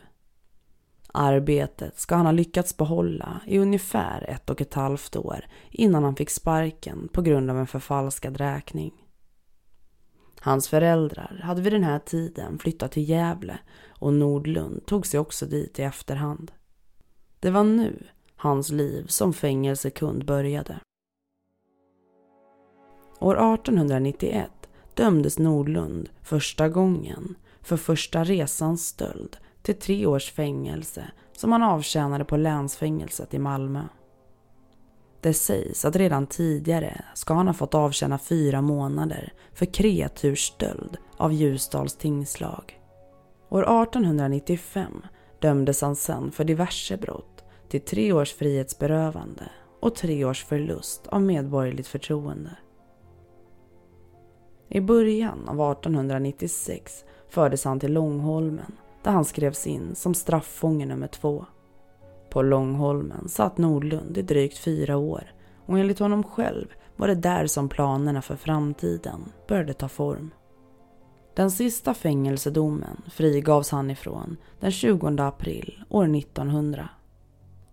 Arbetet 1.13 1.99
ska 1.99 2.15
han 2.15 2.25
ha 2.25 2.33
lyckats 2.33 2.77
behålla 2.77 3.41
i 3.45 3.57
ungefär 3.57 4.29
ett 4.29 4.49
och 4.49 4.61
ett 4.61 4.73
halvt 4.73 5.15
år 5.15 5.45
innan 5.71 6.03
han 6.03 6.15
fick 6.15 6.29
sparken 6.29 7.09
på 7.13 7.21
grund 7.21 7.49
av 7.49 7.57
en 7.57 7.67
förfalskad 7.67 8.37
räkning. 8.37 8.93
Hans 10.47 10.67
föräldrar 10.67 11.41
hade 11.43 11.61
vid 11.61 11.73
den 11.73 11.83
här 11.83 11.99
tiden 11.99 12.59
flyttat 12.59 12.91
till 12.91 13.09
Gävle 13.09 13.59
och 13.89 14.13
Nordlund 14.13 14.85
tog 14.85 15.05
sig 15.05 15.19
också 15.19 15.45
dit 15.45 15.79
i 15.79 15.81
efterhand. 15.81 16.51
Det 17.39 17.49
var 17.49 17.63
nu 17.63 18.03
hans 18.35 18.69
liv 18.69 19.05
som 19.07 19.33
fängelsekund 19.33 20.25
började. 20.25 20.79
År 23.19 23.53
1891 23.53 24.51
dömdes 24.93 25.39
Nordlund 25.39 26.09
första 26.23 26.69
gången 26.69 27.35
för 27.61 27.77
första 27.77 28.23
resans 28.23 28.87
stöld 28.87 29.37
till 29.61 29.79
tre 29.79 30.05
års 30.05 30.31
fängelse 30.31 31.11
som 31.33 31.51
han 31.51 31.63
avtjänade 31.63 32.25
på 32.25 32.37
länsfängelset 32.37 33.33
i 33.33 33.39
Malmö. 33.39 33.83
Det 35.27 35.33
sägs 35.33 35.85
att 35.85 35.95
redan 35.95 36.27
tidigare 36.27 37.01
ska 37.13 37.33
han 37.33 37.47
ha 37.47 37.53
fått 37.53 37.75
avtjäna 37.75 38.17
fyra 38.17 38.61
månader 38.61 39.33
för 39.53 39.65
kreatursstöld 39.65 40.97
av 41.17 41.33
Ljusdals 41.33 41.95
tingslag. 41.95 42.81
År 43.49 43.83
1895 43.83 44.91
dömdes 45.39 45.81
han 45.81 45.95
sen 45.95 46.31
för 46.31 46.43
diverse 46.43 46.97
brott 46.97 47.43
till 47.69 47.81
tre 47.81 48.13
års 48.13 48.33
frihetsberövande 48.33 49.43
och 49.79 49.95
tre 49.95 50.25
års 50.25 50.45
förlust 50.45 51.07
av 51.07 51.21
medborgerligt 51.21 51.87
förtroende. 51.87 52.57
I 54.69 54.81
början 54.81 55.49
av 55.49 55.71
1896 55.71 57.05
fördes 57.29 57.65
han 57.65 57.79
till 57.79 57.93
Långholmen 57.93 58.71
där 59.03 59.11
han 59.11 59.25
skrevs 59.25 59.67
in 59.67 59.95
som 59.95 60.13
strafffånge 60.13 60.85
nummer 60.85 61.07
två. 61.07 61.45
På 62.37 62.41
Långholmen 62.41 63.29
satt 63.29 63.57
Nordlund 63.57 64.17
i 64.17 64.21
drygt 64.21 64.57
fyra 64.57 64.97
år 64.97 65.31
och 65.65 65.79
enligt 65.79 65.99
honom 65.99 66.23
själv 66.23 66.67
var 66.95 67.07
det 67.07 67.15
där 67.15 67.47
som 67.47 67.69
planerna 67.69 68.21
för 68.21 68.35
framtiden 68.35 69.31
började 69.47 69.73
ta 69.73 69.87
form. 69.87 70.31
Den 71.35 71.51
sista 71.51 71.93
fängelsedomen 71.93 73.01
frigavs 73.11 73.69
han 73.69 73.91
ifrån 73.91 74.37
den 74.59 74.71
20 74.71 75.07
april 75.07 75.83
år 75.89 76.15
1900. 76.17 76.89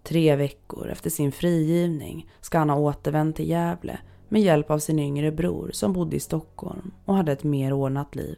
Tre 0.03 0.37
veckor 0.37 0.89
efter 0.89 1.11
sin 1.11 1.33
frigivning 1.33 2.31
ska 2.41 2.59
han 2.59 2.71
ha 2.71 2.79
återvänt 2.79 3.37
till 3.37 3.49
Gävle 3.49 3.99
med 4.29 4.43
hjälp 4.43 4.71
av 4.71 4.79
sin 4.79 4.99
yngre 4.99 5.33
bror 5.33 5.71
som 5.73 5.93
bodde 5.93 6.17
i 6.17 6.21
Stockholm 6.21 6.91
och 7.05 7.15
hade 7.15 7.33
ett 7.33 7.45
mer 7.45 7.73
ordnat 7.73 8.15
liv. 8.15 8.37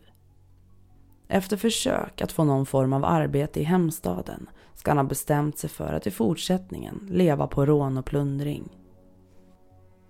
Efter 1.29 1.57
försök 1.57 2.23
att 2.23 2.33
få 2.33 2.45
någon 2.45 2.67
form 2.67 2.93
av 2.93 3.05
arbete 3.05 3.61
i 3.61 3.63
hemstaden 3.63 4.47
ska 4.75 4.91
han 4.91 4.99
ha 4.99 5.05
bestämt 5.05 5.59
sig 5.59 5.71
för 5.71 5.93
att 5.93 6.07
i 6.07 6.11
fortsättningen 6.11 7.09
leva 7.11 7.47
på 7.47 7.67
rån 7.67 7.99
och 7.99 8.05
plundring. 8.05 8.69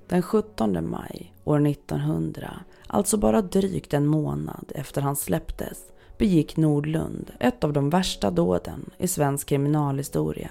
Den 0.09 0.23
17 0.23 0.91
maj 0.91 1.35
år 1.45 1.67
1900, 1.67 2.51
alltså 2.87 3.17
bara 3.17 3.43
drygt 3.43 3.95
en 3.95 4.07
månad 4.07 4.73
efter 4.75 5.01
han 5.01 5.17
släpptes, 5.17 5.79
begick 6.19 6.57
Nordlund 6.57 7.31
ett 7.41 7.65
av 7.65 7.73
de 7.73 7.91
värsta 7.91 8.31
dåden 8.31 8.91
i 8.99 9.09
svensk 9.09 9.49
kriminalhistoria. 9.49 10.51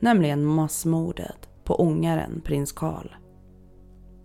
Nämligen 0.00 0.44
massmordet 0.44 1.48
på 1.64 1.80
ångaren 1.80 2.40
prins 2.44 2.72
Karl. 2.72 3.08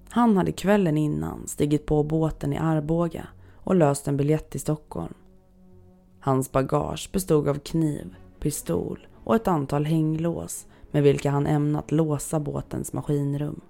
Han 0.09 0.37
hade 0.37 0.51
kvällen 0.51 0.97
innan 0.97 1.47
stigit 1.47 1.85
på 1.85 2.03
båten 2.03 2.53
i 2.53 2.57
Arboga 2.57 3.27
och 3.63 3.75
löst 3.75 4.07
en 4.07 4.17
biljett 4.17 4.49
till 4.49 4.61
Stockholm. 4.61 5.13
Hans 6.19 6.51
bagage 6.51 7.09
bestod 7.11 7.47
av 7.47 7.59
kniv, 7.59 8.15
pistol 8.39 9.07
och 9.23 9.35
ett 9.35 9.47
antal 9.47 9.85
hänglås 9.85 10.67
med 10.91 11.03
vilka 11.03 11.31
han 11.31 11.47
ämnat 11.47 11.91
låsa 11.91 12.39
båtens 12.39 12.93
maskinrum. 12.93 13.61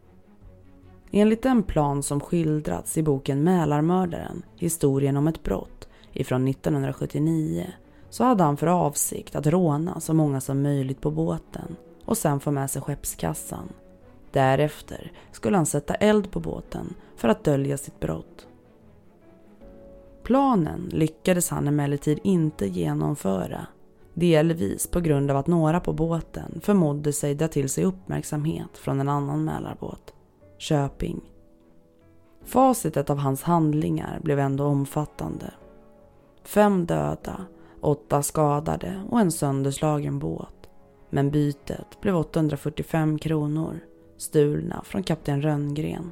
Enligt 1.12 1.44
den 1.44 1.64
plan 1.64 2.04
som 2.04 2.20
skildrats 2.20 2.98
i 2.98 3.04
boken 3.04 3.44
Mälarmördaren, 3.44 4.44
historien 4.56 5.18
om 5.18 5.28
ett 5.28 5.44
brott 5.44 5.88
ifrån 6.14 6.48
1979 6.48 7.68
så 8.10 8.24
hade 8.24 8.44
han 8.44 8.58
för 8.58 8.68
avsikt 8.68 9.36
att 9.36 9.48
råna 9.48 10.00
så 10.00 10.14
många 10.14 10.42
som 10.42 10.62
möjligt 10.62 11.02
på 11.02 11.12
båten 11.12 11.76
och 12.06 12.18
sen 12.18 12.40
få 12.40 12.52
med 12.52 12.72
sig 12.72 12.82
skeppskassan. 12.82 13.70
Därefter 14.32 15.12
skulle 15.32 15.58
han 15.58 15.66
sätta 15.66 15.96
eld 15.96 16.32
på 16.32 16.40
båten 16.40 16.94
för 17.16 17.30
att 17.30 17.44
dölja 17.44 17.78
sitt 17.78 18.00
brott. 18.00 18.48
Planen 20.28 20.90
lyckades 20.94 21.50
han 21.50 21.68
emellertid 21.68 22.20
inte 22.24 22.68
genomföra. 22.68 23.68
Delvis 24.14 24.88
på 24.88 25.00
grund 25.00 25.32
av 25.32 25.38
att 25.38 25.48
några 25.48 25.80
på 25.80 25.94
båten 25.94 26.60
förmådde 26.64 27.14
sig 27.14 27.36
dra 27.36 27.48
till 27.48 27.70
sig 27.70 27.84
uppmärksamhet 27.86 28.78
från 28.78 29.00
en 29.00 29.10
annan 29.10 29.44
Mälarbåt, 29.44 30.14
Köping. 30.58 31.22
Facitet 32.46 33.10
av 33.10 33.18
hans 33.18 33.44
handlingar 33.44 34.20
blev 34.24 34.40
ändå 34.40 34.66
omfattande. 34.66 35.54
Fem 36.44 36.86
döda, 36.86 37.46
åtta 37.82 38.24
skadade 38.24 39.02
och 39.10 39.20
en 39.20 39.32
sönderslagen 39.32 40.20
båt. 40.20 40.70
Men 41.10 41.32
bytet 41.32 42.02
blev 42.02 42.18
845 42.18 43.20
kronor, 43.20 43.80
stulna 44.18 44.84
från 44.84 45.04
kapten 45.04 45.42
Rönngren. 45.42 46.12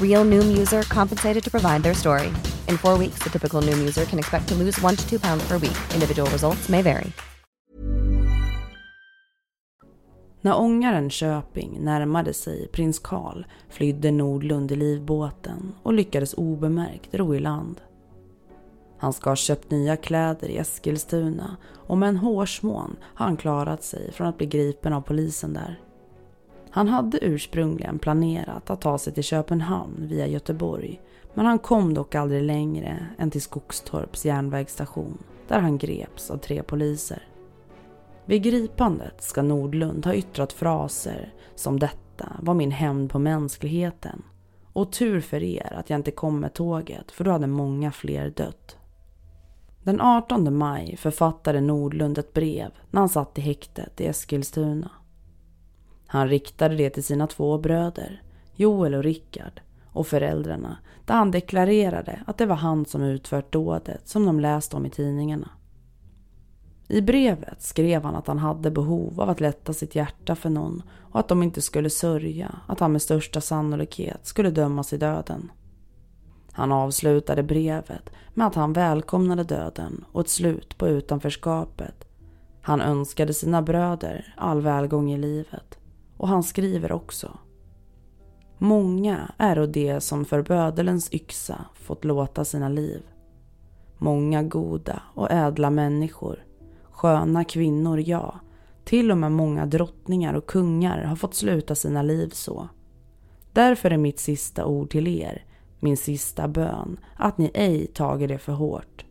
Real 0.00 0.24
Noom 0.24 0.56
user 0.58 0.82
compensated 0.82 1.44
to 1.44 1.50
provide 1.50 1.82
their 1.82 1.94
story. 1.94 2.26
In 2.68 2.78
four 2.78 2.98
weeks, 2.98 3.18
the 3.24 3.30
typical 3.30 3.62
Noom 3.62 3.78
user 3.80 4.04
can 4.04 4.18
expect 4.18 4.48
to 4.48 4.54
lose 4.54 4.84
one 4.84 4.96
to 4.96 5.08
two 5.08 5.18
pounds 5.18 5.48
per 5.48 5.58
week. 5.58 5.78
Individual 5.94 6.30
results 6.30 6.68
may 6.68 6.82
vary. 6.82 7.12
När 10.44 10.58
ångaren 10.58 11.10
Köping 11.10 11.78
närmade 11.80 12.34
sig 12.34 12.68
prins 12.68 12.98
Karl 12.98 13.44
flydde 13.70 14.10
Nordlund 14.10 14.72
i 14.72 14.76
livbåten 14.76 15.74
och 15.82 15.92
lyckades 15.92 16.34
obemärkt 16.34 17.14
ro 17.14 17.34
i 17.34 17.40
land. 17.40 17.80
Han 18.98 19.12
ska 19.12 19.30
ha 19.30 19.36
köpt 19.36 19.70
nya 19.70 19.96
kläder 19.96 20.48
i 20.48 20.56
Eskilstuna 20.58 21.56
och 21.86 21.98
med 21.98 22.08
en 22.08 22.16
hårsmån 22.16 22.96
har 23.02 23.26
han 23.26 23.36
klarat 23.36 23.84
sig 23.84 24.12
från 24.12 24.26
att 24.26 24.38
bli 24.38 24.46
gripen 24.46 24.92
av 24.92 25.00
polisen 25.00 25.52
där. 25.52 25.80
Han 26.74 26.88
hade 26.88 27.24
ursprungligen 27.24 27.98
planerat 27.98 28.70
att 28.70 28.80
ta 28.80 28.98
sig 28.98 29.12
till 29.12 29.22
Köpenhamn 29.22 30.06
via 30.08 30.26
Göteborg 30.26 31.00
men 31.34 31.46
han 31.46 31.58
kom 31.58 31.94
dock 31.94 32.14
aldrig 32.14 32.42
längre 32.42 33.06
än 33.18 33.30
till 33.30 33.42
Skogstorps 33.42 34.24
järnvägsstation 34.24 35.18
där 35.48 35.60
han 35.60 35.78
greps 35.78 36.30
av 36.30 36.36
tre 36.36 36.62
poliser. 36.62 37.28
Vid 38.24 38.42
gripandet 38.42 39.22
ska 39.22 39.42
Nordlund 39.42 40.06
ha 40.06 40.14
yttrat 40.14 40.52
fraser 40.52 41.34
som 41.54 41.78
detta 41.78 42.28
var 42.40 42.54
min 42.54 42.70
hämnd 42.70 43.10
på 43.10 43.18
mänskligheten 43.18 44.22
och 44.72 44.92
tur 44.92 45.20
för 45.20 45.42
er 45.42 45.72
att 45.72 45.90
jag 45.90 45.98
inte 45.98 46.10
kom 46.10 46.40
med 46.40 46.54
tåget 46.54 47.10
för 47.10 47.24
då 47.24 47.30
hade 47.30 47.46
många 47.46 47.92
fler 47.92 48.30
dött. 48.30 48.76
Den 49.82 50.00
18 50.00 50.56
maj 50.56 50.96
författade 50.96 51.60
Nordlund 51.60 52.18
ett 52.18 52.32
brev 52.32 52.70
när 52.90 53.00
han 53.00 53.08
satt 53.08 53.38
i 53.38 53.40
häktet 53.40 54.00
i 54.00 54.06
Eskilstuna. 54.06 54.90
Han 56.12 56.28
riktade 56.28 56.76
det 56.76 56.90
till 56.90 57.04
sina 57.04 57.26
två 57.26 57.58
bröder, 57.58 58.22
Joel 58.54 58.94
och 58.94 59.02
Rickard, 59.02 59.60
och 59.92 60.06
föräldrarna 60.06 60.78
där 61.04 61.14
han 61.14 61.30
deklarerade 61.30 62.22
att 62.26 62.38
det 62.38 62.46
var 62.46 62.56
han 62.56 62.84
som 62.84 63.02
utfört 63.02 63.52
dådet 63.52 64.08
som 64.08 64.26
de 64.26 64.40
läste 64.40 64.76
om 64.76 64.86
i 64.86 64.90
tidningarna. 64.90 65.48
I 66.88 67.00
brevet 67.00 67.62
skrev 67.62 68.02
han 68.02 68.14
att 68.14 68.26
han 68.26 68.38
hade 68.38 68.70
behov 68.70 69.20
av 69.20 69.30
att 69.30 69.40
lätta 69.40 69.72
sitt 69.72 69.94
hjärta 69.94 70.34
för 70.34 70.50
någon 70.50 70.82
och 71.12 71.20
att 71.20 71.28
de 71.28 71.42
inte 71.42 71.62
skulle 71.62 71.90
sörja 71.90 72.54
att 72.66 72.80
han 72.80 72.92
med 72.92 73.02
största 73.02 73.40
sannolikhet 73.40 74.26
skulle 74.26 74.50
dömas 74.50 74.92
i 74.92 74.96
döden. 74.96 75.52
Han 76.52 76.72
avslutade 76.72 77.42
brevet 77.42 78.10
med 78.34 78.46
att 78.46 78.54
han 78.54 78.72
välkomnade 78.72 79.44
döden 79.44 80.04
och 80.12 80.20
ett 80.20 80.28
slut 80.28 80.78
på 80.78 80.88
utanförskapet. 80.88 82.04
Han 82.62 82.80
önskade 82.80 83.34
sina 83.34 83.62
bröder 83.62 84.34
all 84.36 84.60
välgång 84.60 85.12
i 85.12 85.18
livet. 85.18 85.78
Och 86.22 86.28
han 86.28 86.42
skriver 86.42 86.92
också. 86.92 87.38
Många 88.58 89.32
är 89.38 89.58
och 89.58 89.68
de 89.68 90.00
som 90.00 90.24
för 90.24 90.42
bödelens 90.42 91.12
yxa 91.12 91.64
fått 91.74 92.04
låta 92.04 92.44
sina 92.44 92.68
liv. 92.68 93.02
Många 93.98 94.42
goda 94.42 95.02
och 95.14 95.30
ädla 95.30 95.70
människor, 95.70 96.44
sköna 96.90 97.44
kvinnor, 97.44 98.00
ja, 98.06 98.40
till 98.84 99.10
och 99.10 99.18
med 99.18 99.32
många 99.32 99.66
drottningar 99.66 100.34
och 100.34 100.46
kungar 100.46 101.04
har 101.04 101.16
fått 101.16 101.34
sluta 101.34 101.74
sina 101.74 102.02
liv 102.02 102.30
så. 102.32 102.68
Därför 103.52 103.90
är 103.90 103.96
mitt 103.96 104.18
sista 104.18 104.66
ord 104.66 104.90
till 104.90 105.08
er, 105.08 105.44
min 105.80 105.96
sista 105.96 106.48
bön, 106.48 107.00
att 107.16 107.38
ni 107.38 107.50
ej 107.54 107.86
tager 107.86 108.28
det 108.28 108.38
för 108.38 108.52
hårt. 108.52 109.04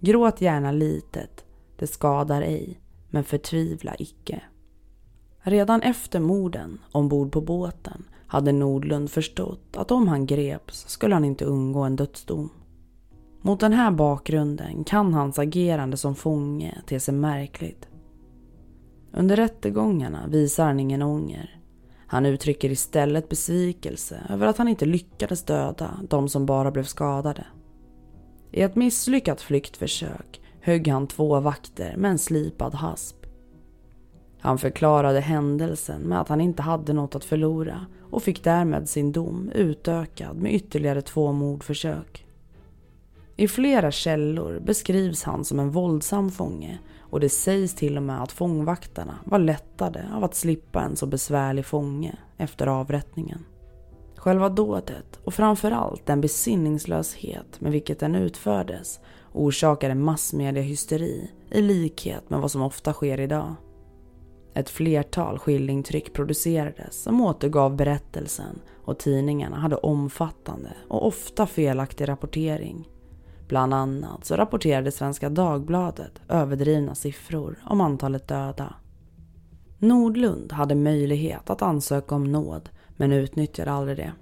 Gråt 0.00 0.40
gärna 0.40 0.72
litet, 0.72 1.44
det 1.78 1.86
skadar 1.86 2.42
ej, 2.42 2.80
men 3.10 3.24
förtvivla 3.24 3.94
icke. 3.98 4.42
Redan 5.46 5.82
efter 5.82 6.20
morden 6.20 6.78
ombord 6.92 7.32
på 7.32 7.40
båten 7.40 8.04
hade 8.26 8.52
Nordlund 8.52 9.10
förstått 9.10 9.76
att 9.76 9.90
om 9.90 10.08
han 10.08 10.26
greps 10.26 10.88
skulle 10.88 11.14
han 11.14 11.24
inte 11.24 11.44
undgå 11.44 11.80
en 11.80 11.96
dödsdom. 11.96 12.50
Mot 13.40 13.60
den 13.60 13.72
här 13.72 13.90
bakgrunden 13.90 14.84
kan 14.84 15.14
hans 15.14 15.38
agerande 15.38 15.96
som 15.96 16.14
fånge 16.14 16.82
te 16.86 17.00
sig 17.00 17.14
märkligt. 17.14 17.88
Under 19.12 19.36
rättegångarna 19.36 20.26
visar 20.28 20.66
han 20.66 20.80
ingen 20.80 21.02
ånger. 21.02 21.60
Han 22.06 22.26
uttrycker 22.26 22.70
istället 22.70 23.28
besvikelse 23.28 24.20
över 24.28 24.46
att 24.46 24.58
han 24.58 24.68
inte 24.68 24.86
lyckades 24.86 25.42
döda 25.42 26.00
de 26.08 26.28
som 26.28 26.46
bara 26.46 26.70
blev 26.70 26.84
skadade. 26.84 27.46
I 28.50 28.62
ett 28.62 28.76
misslyckat 28.76 29.40
flyktförsök 29.40 30.40
högg 30.60 30.88
han 30.88 31.06
två 31.06 31.40
vakter 31.40 31.96
med 31.96 32.10
en 32.10 32.18
slipad 32.18 32.74
hasp. 32.74 33.23
Han 34.44 34.58
förklarade 34.58 35.20
händelsen 35.20 36.02
med 36.02 36.20
att 36.20 36.28
han 36.28 36.40
inte 36.40 36.62
hade 36.62 36.92
något 36.92 37.14
att 37.14 37.24
förlora 37.24 37.86
och 38.10 38.22
fick 38.22 38.44
därmed 38.44 38.88
sin 38.88 39.12
dom 39.12 39.50
utökad 39.54 40.36
med 40.36 40.54
ytterligare 40.54 41.02
två 41.02 41.32
mordförsök. 41.32 42.26
I 43.36 43.48
flera 43.48 43.90
källor 43.90 44.60
beskrivs 44.66 45.22
han 45.22 45.44
som 45.44 45.60
en 45.60 45.70
våldsam 45.70 46.30
fånge 46.30 46.78
och 47.00 47.20
det 47.20 47.28
sägs 47.28 47.74
till 47.74 47.96
och 47.96 48.02
med 48.02 48.22
att 48.22 48.32
fångvaktarna 48.32 49.14
var 49.24 49.38
lättade 49.38 50.08
av 50.14 50.24
att 50.24 50.34
slippa 50.34 50.82
en 50.82 50.96
så 50.96 51.06
besvärlig 51.06 51.66
fånge 51.66 52.16
efter 52.36 52.66
avrättningen. 52.66 53.44
Själva 54.16 54.48
dådet 54.48 55.20
och 55.24 55.34
framförallt 55.34 56.06
den 56.06 56.20
besinningslöshet 56.20 57.60
med 57.60 57.72
vilket 57.72 58.00
den 58.00 58.14
utfördes 58.14 59.00
orsakade 59.32 59.94
massmediehysteri 59.94 61.30
i 61.50 61.62
likhet 61.62 62.30
med 62.30 62.40
vad 62.40 62.50
som 62.50 62.62
ofta 62.62 62.92
sker 62.92 63.20
idag. 63.20 63.54
Ett 64.54 64.70
flertal 64.70 65.38
skillingtryck 65.38 66.12
producerades 66.12 67.02
som 67.02 67.20
återgav 67.20 67.76
berättelsen 67.76 68.60
och 68.84 68.98
tidningarna 68.98 69.56
hade 69.56 69.76
omfattande 69.76 70.72
och 70.88 71.06
ofta 71.06 71.46
felaktig 71.46 72.08
rapportering. 72.08 72.88
Bland 73.48 73.74
annat 73.74 74.24
så 74.24 74.36
rapporterade 74.36 74.92
Svenska 74.92 75.28
Dagbladet 75.28 76.20
överdrivna 76.28 76.94
siffror 76.94 77.58
om 77.64 77.80
antalet 77.80 78.28
döda. 78.28 78.74
Nordlund 79.78 80.52
hade 80.52 80.74
möjlighet 80.74 81.50
att 81.50 81.62
ansöka 81.62 82.14
om 82.14 82.32
nåd 82.32 82.68
men 82.96 83.12
utnyttjade 83.12 83.72
aldrig 83.72 83.96
det. 83.96 84.12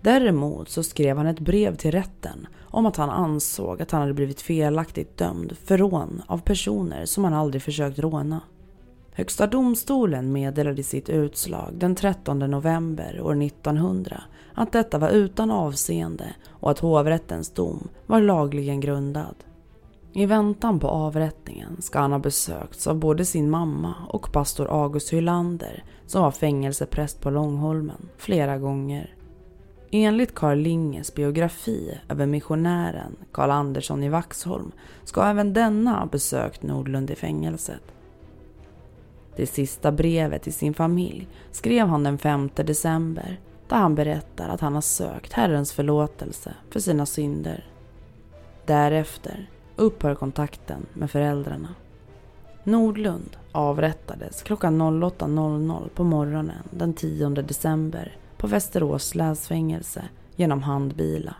Däremot 0.00 0.68
så 0.68 0.82
skrev 0.82 1.16
han 1.16 1.26
ett 1.26 1.40
brev 1.40 1.76
till 1.76 1.92
rätten 1.92 2.46
om 2.60 2.86
att 2.86 2.96
han 2.96 3.10
ansåg 3.10 3.82
att 3.82 3.90
han 3.90 4.00
hade 4.00 4.14
blivit 4.14 4.40
felaktigt 4.40 5.18
dömd 5.18 5.56
för 5.64 5.78
rån 5.78 6.22
av 6.26 6.38
personer 6.38 7.04
som 7.04 7.24
han 7.24 7.34
aldrig 7.34 7.62
försökt 7.62 7.98
råna. 7.98 8.40
Högsta 9.14 9.46
domstolen 9.46 10.32
meddelade 10.32 10.80
i 10.80 10.84
sitt 10.84 11.08
utslag 11.08 11.74
den 11.74 11.94
13 11.94 12.38
november 12.38 13.20
år 13.20 13.42
1900 13.42 14.22
att 14.54 14.72
detta 14.72 14.98
var 14.98 15.08
utan 15.08 15.50
avseende 15.50 16.34
och 16.48 16.70
att 16.70 16.78
hovrättens 16.78 17.50
dom 17.50 17.88
var 18.06 18.20
lagligen 18.20 18.80
grundad. 18.80 19.34
I 20.12 20.26
väntan 20.26 20.80
på 20.80 20.88
avrättningen 20.88 21.82
ska 21.82 21.98
han 21.98 22.12
ha 22.12 22.18
besökts 22.18 22.86
av 22.86 22.98
både 22.98 23.24
sin 23.24 23.50
mamma 23.50 23.94
och 24.08 24.32
pastor 24.32 24.66
August 24.70 25.12
Hylander 25.12 25.84
som 26.06 26.22
var 26.22 26.30
fängelsepräst 26.30 27.20
på 27.20 27.30
Långholmen 27.30 28.08
flera 28.16 28.58
gånger. 28.58 29.14
Enligt 29.90 30.34
Carl 30.34 30.58
Linges 30.58 31.14
biografi 31.14 31.98
över 32.08 32.26
missionären 32.26 33.16
Carl 33.32 33.50
Andersson 33.50 34.02
i 34.02 34.08
Vaxholm 34.08 34.72
ska 35.04 35.24
även 35.24 35.52
denna 35.52 35.98
ha 35.98 36.06
besökt 36.06 36.62
Nordlund 36.62 37.10
i 37.10 37.14
fängelset. 37.14 37.82
Det 39.36 39.46
sista 39.46 39.92
brevet 39.92 40.42
till 40.42 40.54
sin 40.54 40.74
familj 40.74 41.28
skrev 41.50 41.86
han 41.86 42.02
den 42.02 42.18
5 42.18 42.50
december 42.54 43.40
där 43.68 43.76
han 43.76 43.94
berättar 43.94 44.48
att 44.48 44.60
han 44.60 44.74
har 44.74 44.80
sökt 44.80 45.32
Herrens 45.32 45.72
förlåtelse 45.72 46.54
för 46.70 46.80
sina 46.80 47.06
synder. 47.06 47.66
Därefter 48.66 49.50
upphör 49.76 50.14
kontakten 50.14 50.86
med 50.92 51.10
föräldrarna. 51.10 51.68
Nordlund 52.64 53.36
avrättades 53.52 54.42
klockan 54.42 54.82
08.00 54.82 55.88
på 55.88 56.04
morgonen 56.04 56.62
den 56.70 56.94
10 56.94 57.28
december 57.28 58.16
på 58.36 58.46
Västerås 58.46 59.14
läsfängelse 59.14 60.04
genom 60.36 60.62
handbila. 60.62 61.34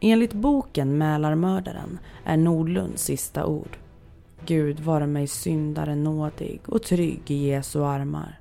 Enligt 0.00 0.32
boken 0.32 0.98
Mälarmördaren 0.98 1.98
är 2.24 2.36
Nordlunds 2.36 3.04
sista 3.04 3.46
ord 3.46 3.76
Gud 4.46 4.80
vare 4.80 5.06
mig 5.06 5.26
syndare 5.26 5.94
nådig 5.94 6.60
och 6.66 6.82
trygg 6.82 7.30
i 7.30 7.34
Jesu 7.34 7.82
armar. 7.82 8.40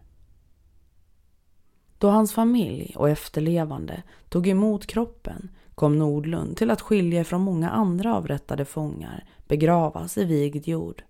Då 1.97 2.09
hans 2.09 2.33
familj 2.33 2.93
och 2.95 3.09
efterlevande 3.09 4.03
tog 4.29 4.47
emot 4.47 4.88
kroppen 4.88 5.49
kom 5.75 5.99
Nordlund 5.99 6.57
till 6.57 6.71
att 6.71 6.81
skilja 6.81 7.23
från 7.23 7.41
många 7.41 7.69
andra 7.69 8.15
avrättade 8.15 8.65
fångar 8.65 9.25
begravas 9.47 10.17
i 10.17 10.25
vigd 10.25 10.67
jord. 10.67 11.03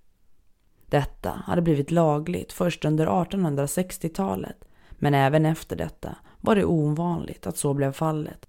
Detta 0.86 1.30
hade 1.46 1.62
blivit 1.62 1.92
lagligt 1.92 2.54
först 2.54 2.86
under 2.86 3.08
1860-talet 3.08 4.66
men 4.92 5.14
även 5.14 5.46
efter 5.46 5.76
detta 5.76 6.16
var 6.42 6.56
det 6.56 6.66
ovanligt 6.66 7.48
att 7.48 7.58
så 7.58 7.74
blev 7.74 7.92
fallet. 7.92 8.46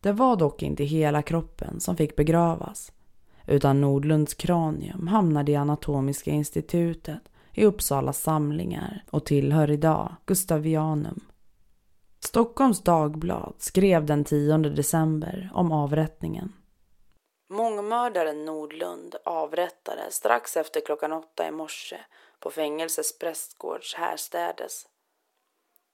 Det 0.00 0.12
var 0.12 0.36
dock 0.36 0.62
inte 0.62 0.84
hela 0.84 1.22
kroppen 1.22 1.80
som 1.80 1.96
fick 1.96 2.16
begravas 2.16 2.92
utan 3.46 3.80
Nordlunds 3.80 4.34
kranium 4.34 5.06
hamnade 5.06 5.52
i 5.52 5.56
Anatomiska 5.56 6.30
institutet 6.30 7.20
i 7.52 7.64
Uppsalas 7.64 8.22
samlingar 8.22 9.04
och 9.10 9.26
tillhör 9.26 9.70
idag 9.70 10.16
Gustavianum. 10.26 11.20
Stockholms 12.24 12.82
Dagblad 12.82 13.54
skrev 13.58 14.06
den 14.06 14.24
10 14.24 14.58
december 14.58 15.50
om 15.54 15.72
avrättningen. 15.72 16.52
Mångmördaren 17.50 18.44
Nordlund 18.44 19.16
avrättades 19.24 20.14
strax 20.14 20.56
efter 20.56 20.80
klockan 20.80 21.12
åtta 21.12 21.48
i 21.48 21.50
morse 21.50 21.96
på 22.40 22.50
fängelsets 22.50 23.18
prästgårds 23.18 23.94
härstädes. 23.94 24.86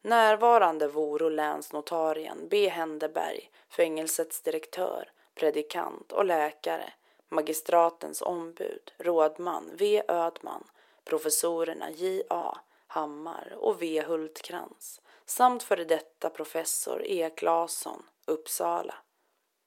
Närvarande 0.04 0.88
voro 0.88 1.28
länsnotarien 1.28 2.48
B. 2.50 2.68
Händeberg, 2.68 3.50
fängelsets 3.76 4.42
direktör, 4.42 5.08
predikant 5.34 6.12
och 6.12 6.24
läkare 6.24 6.92
magistratens 7.30 8.22
ombud, 8.22 8.92
rådman 8.98 9.70
V. 9.72 10.02
Ödman, 10.08 10.64
professorerna 11.04 11.90
J. 11.90 12.22
A. 12.30 12.58
Hammar 12.86 13.56
och 13.56 13.82
V. 13.82 14.02
Hultkrans 14.02 15.00
samt 15.24 15.62
före 15.62 15.84
detta 15.84 16.30
professor 16.30 17.02
E. 17.06 17.30
Claesson, 17.36 18.02
Uppsala. 18.26 18.94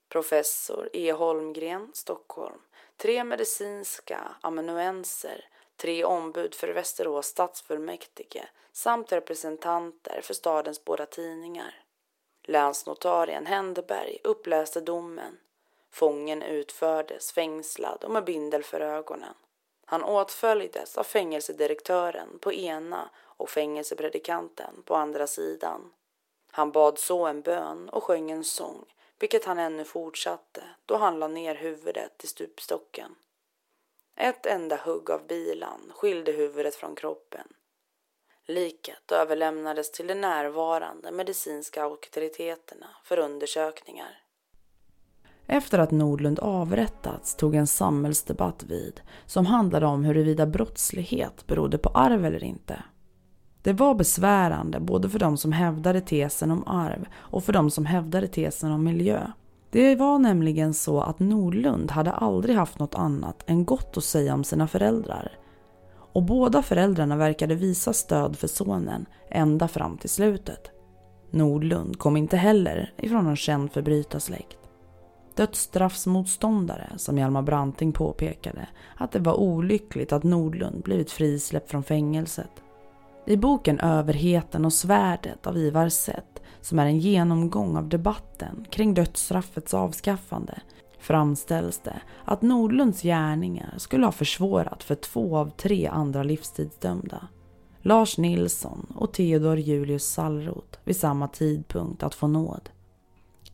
Professor 0.10 0.90
E. 0.94 1.12
Holmgren, 1.12 1.92
Stockholm. 1.94 2.62
Tre 2.98 3.24
medicinska 3.24 4.36
amanuenser, 4.42 5.46
tre 5.76 6.04
ombud 6.04 6.56
för 6.56 6.68
Västerås 6.68 7.28
stadsfullmäktige 7.28 8.48
samt 8.72 9.12
representanter 9.12 10.22
för 10.24 10.34
stadens 10.34 10.86
båda 10.86 11.06
tidningar. 11.06 11.84
Länsnotarien 12.44 13.46
Händeberg 13.46 14.18
uppläste 14.24 14.82
domen 14.82 15.38
Fången 15.94 16.42
utfördes 16.42 17.32
fängslad 17.32 18.04
och 18.04 18.12
med 18.12 18.24
bindel 18.24 18.64
för 18.64 18.82
ögonen. 18.82 19.34
Han 19.86 20.04
åtföljdes 20.04 20.98
av 20.98 21.04
fängelsedirektören 21.04 22.40
på 22.40 22.54
ena 22.54 23.10
och 23.18 23.50
fängelsepredikanten 23.50 24.84
på 24.86 24.96
andra 24.96 25.28
sidan. 25.28 25.94
Han 26.52 26.72
bad 26.72 27.00
så 27.00 27.26
en 27.26 27.42
bön 27.42 27.90
och 27.90 28.04
sjöng 28.04 28.32
en 28.32 28.44
sång, 28.44 28.86
vilket 29.20 29.46
han 29.46 29.60
ännu 29.60 29.84
fortsatte 29.84 30.64
då 30.86 30.96
han 30.96 31.20
la 31.20 31.28
ner 31.28 31.56
huvudet 31.56 32.24
i 32.24 32.28
stupstocken. 32.28 33.16
Ett 34.16 34.46
enda 34.46 34.76
hugg 34.76 35.10
av 35.10 35.28
bilan 35.28 35.92
skilde 35.96 36.32
huvudet 36.32 36.76
från 36.76 36.96
kroppen. 36.96 37.48
Liket 38.46 39.12
överlämnades 39.12 39.92
till 39.92 40.08
de 40.08 40.16
närvarande 40.16 41.12
medicinska 41.12 41.84
auktoriteterna 41.84 42.90
för 43.04 43.20
undersökningar. 43.20 44.23
Efter 45.48 45.80
att 45.80 45.92
Nordlund 45.92 46.40
avrättats 46.40 47.36
tog 47.36 47.56
en 47.56 47.68
samhällsdebatt 47.68 48.64
vid 48.68 49.02
som 49.26 49.46
handlade 49.46 49.86
om 49.86 50.04
huruvida 50.04 50.46
brottslighet 50.46 51.48
berodde 51.48 51.78
på 51.78 51.90
arv 51.90 52.26
eller 52.26 52.44
inte. 52.44 52.84
Det 53.62 53.74
var 53.74 53.96
besvärande 53.96 54.80
både 54.80 55.10
för 55.10 55.20
de 55.20 55.38
som 55.38 55.52
hävdade 55.52 56.02
tesen 56.02 56.52
om 56.52 56.68
arv 56.68 57.06
och 57.16 57.44
för 57.44 57.54
de 57.54 57.70
som 57.72 57.86
hävdade 57.86 58.28
tesen 58.28 58.72
om 58.72 58.84
miljö. 58.84 59.22
Det 59.70 59.96
var 59.96 60.20
nämligen 60.20 60.74
så 60.74 61.02
att 61.02 61.20
Nordlund 61.20 61.92
hade 61.92 62.12
aldrig 62.12 62.56
haft 62.56 62.80
något 62.80 62.96
annat 62.96 63.44
än 63.48 63.66
gott 63.66 63.98
att 63.98 64.04
säga 64.04 64.34
om 64.34 64.44
sina 64.44 64.68
föräldrar. 64.68 65.32
Och 66.14 66.24
båda 66.24 66.62
föräldrarna 66.62 67.16
verkade 67.16 67.56
visa 67.56 67.94
stöd 67.94 68.36
för 68.36 68.48
sonen 68.48 69.06
ända 69.30 69.68
fram 69.68 69.98
till 69.98 70.10
slutet. 70.10 70.72
Nordlund 71.32 72.00
kom 72.00 72.18
inte 72.18 72.38
heller 72.38 72.94
ifrån 72.98 73.24
någon 73.24 73.36
känd 73.36 73.72
förbrytarsläkt. 73.72 74.63
Dödsstraffsmotståndare, 75.36 76.90
som 76.98 77.18
Hjalmar 77.18 77.42
Branting 77.42 77.92
påpekade, 77.92 78.68
att 78.96 79.12
det 79.12 79.20
var 79.20 79.40
olyckligt 79.40 80.14
att 80.14 80.24
Nordlund 80.24 80.84
blivit 80.84 81.12
frisläppt 81.12 81.72
från 81.72 81.84
fängelset. 81.84 82.52
I 83.26 83.38
boken 83.38 83.80
Överheten 83.80 84.66
och 84.66 84.74
svärdet 84.74 85.48
av 85.48 85.58
Ivar 85.58 85.90
Sett, 85.90 86.42
som 86.62 86.80
är 86.80 86.86
en 86.86 87.00
genomgång 87.00 87.78
av 87.78 87.90
debatten 87.90 88.66
kring 88.70 88.94
dödsstraffets 88.94 89.74
avskaffande, 89.74 90.62
framställs 91.00 91.80
det 91.84 92.02
att 92.26 92.42
Nordlunds 92.42 93.02
gärningar 93.02 93.74
skulle 93.78 94.06
ha 94.06 94.12
försvårat 94.12 94.84
för 94.84 94.96
två 94.96 95.38
av 95.38 95.50
tre 95.50 95.88
andra 95.88 96.24
livstidsdömda. 96.24 97.28
Lars 97.82 98.18
Nilsson 98.18 98.94
och 98.96 99.14
Theodor 99.14 99.58
Julius 99.58 100.06
Sallroth 100.06 100.80
vid 100.84 100.96
samma 100.96 101.28
tidpunkt 101.28 102.04
att 102.04 102.16
få 102.16 102.28
nåd. 102.28 102.70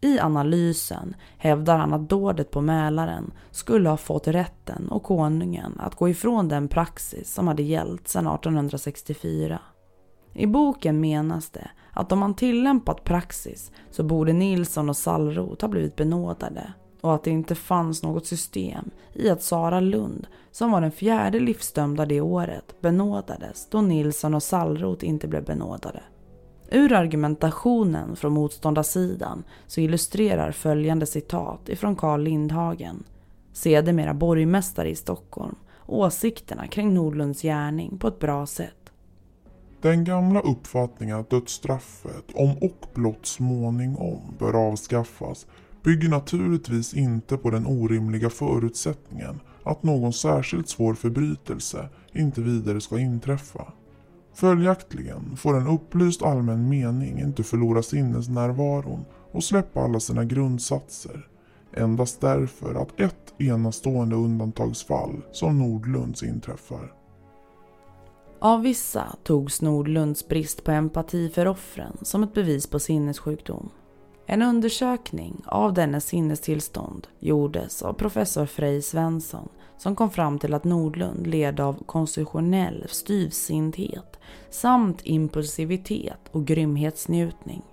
I 0.01 0.19
analysen 0.19 1.15
hävdar 1.37 1.77
han 1.77 1.93
att 1.93 2.09
dådet 2.09 2.51
på 2.51 2.61
Mälaren 2.61 3.31
skulle 3.51 3.89
ha 3.89 3.97
fått 3.97 4.27
rätten 4.27 4.89
och 4.89 5.03
konungen 5.03 5.79
att 5.79 5.95
gå 5.95 6.09
ifrån 6.09 6.47
den 6.47 6.67
praxis 6.67 7.33
som 7.33 7.47
hade 7.47 7.63
gällt 7.63 8.07
sedan 8.07 8.27
1864. 8.27 9.59
I 10.33 10.45
boken 10.45 10.99
menas 10.99 11.49
det 11.49 11.69
att 11.93 12.11
om 12.11 12.19
man 12.19 12.35
tillämpat 12.35 13.03
praxis 13.03 13.71
så 13.91 14.03
borde 14.03 14.33
Nilsson 14.33 14.89
och 14.89 14.97
Sallroth 14.97 15.63
ha 15.63 15.69
blivit 15.69 15.95
benådade 15.95 16.73
och 17.01 17.15
att 17.15 17.23
det 17.23 17.31
inte 17.31 17.55
fanns 17.55 18.03
något 18.03 18.25
system 18.25 18.89
i 19.13 19.29
att 19.29 19.43
Sara 19.43 19.79
Lund, 19.79 20.27
som 20.51 20.71
var 20.71 20.81
den 20.81 20.91
fjärde 20.91 21.39
livsdömda 21.39 22.05
det 22.05 22.21
året, 22.21 22.81
benådades 22.81 23.67
då 23.69 23.81
Nilsson 23.81 24.33
och 24.33 24.43
Sallroth 24.43 25.05
inte 25.05 25.27
blev 25.27 25.45
benådade. 25.45 26.01
Ur 26.71 26.93
argumentationen 26.93 28.15
från 28.15 28.33
motståndarsidan 28.33 29.43
så 29.67 29.81
illustrerar 29.81 30.51
följande 30.51 31.05
citat 31.05 31.69
ifrån 31.69 31.95
Carl 31.95 32.21
Lindhagen, 32.21 33.03
sedermera 33.53 34.13
borgmästare 34.13 34.89
i 34.89 34.95
Stockholm, 34.95 35.55
åsikterna 35.85 36.67
kring 36.67 36.93
Nordlunds 36.93 37.41
gärning 37.41 37.97
på 37.97 38.07
ett 38.07 38.19
bra 38.19 38.45
sätt. 38.45 38.75
Den 39.81 40.03
gamla 40.03 40.39
uppfattningen 40.39 41.19
att 41.19 41.29
dödsstraffet, 41.29 42.25
om 42.33 42.57
och 42.61 42.87
blott 42.93 43.25
småningom, 43.25 44.19
bör 44.39 44.67
avskaffas 44.67 45.47
bygger 45.83 46.09
naturligtvis 46.09 46.93
inte 46.93 47.37
på 47.37 47.49
den 47.49 47.65
orimliga 47.65 48.29
förutsättningen 48.29 49.39
att 49.63 49.83
någon 49.83 50.13
särskilt 50.13 50.69
svår 50.69 50.93
förbrytelse 50.93 51.89
inte 52.13 52.41
vidare 52.41 52.81
ska 52.81 52.99
inträffa. 52.99 53.73
Följaktligen 54.33 55.37
får 55.37 55.57
en 55.57 55.67
upplyst 55.67 56.23
allmän 56.23 56.69
mening 56.69 57.19
inte 57.19 57.43
förlora 57.43 57.83
sinnesnärvaron 57.83 59.05
och 59.31 59.43
släppa 59.43 59.81
alla 59.81 59.99
sina 59.99 60.25
grundsatser. 60.25 61.27
Endast 61.73 62.21
därför 62.21 62.75
att 62.75 62.99
ett 62.99 63.33
enastående 63.37 64.15
undantagsfall 64.15 65.21
som 65.31 65.59
Nordlunds 65.59 66.23
inträffar. 66.23 66.93
Av 68.39 68.61
vissa 68.61 69.15
togs 69.23 69.61
Nordlunds 69.61 70.27
brist 70.27 70.63
på 70.63 70.71
empati 70.71 71.29
för 71.29 71.47
offren 71.47 71.97
som 72.01 72.23
ett 72.23 72.33
bevis 72.33 72.67
på 72.67 72.79
sinnessjukdom. 72.79 73.69
En 74.25 74.41
undersökning 74.41 75.41
av 75.45 75.73
dennes 75.73 76.05
sinnestillstånd 76.05 77.07
gjordes 77.19 77.81
av 77.81 77.93
professor 77.93 78.45
Frej 78.45 78.81
Svensson 78.81 79.49
som 79.79 79.95
kom 79.95 80.09
fram 80.09 80.39
till 80.39 80.53
att 80.53 80.63
Nordlund 80.63 81.27
led 81.27 81.59
av 81.59 81.83
konstitutionell 81.85 82.85
styvsinthet 82.89 84.19
samt 84.49 85.01
impulsivitet 85.03 86.19
och 86.31 86.45
grymhetsnjutning. 86.45 87.63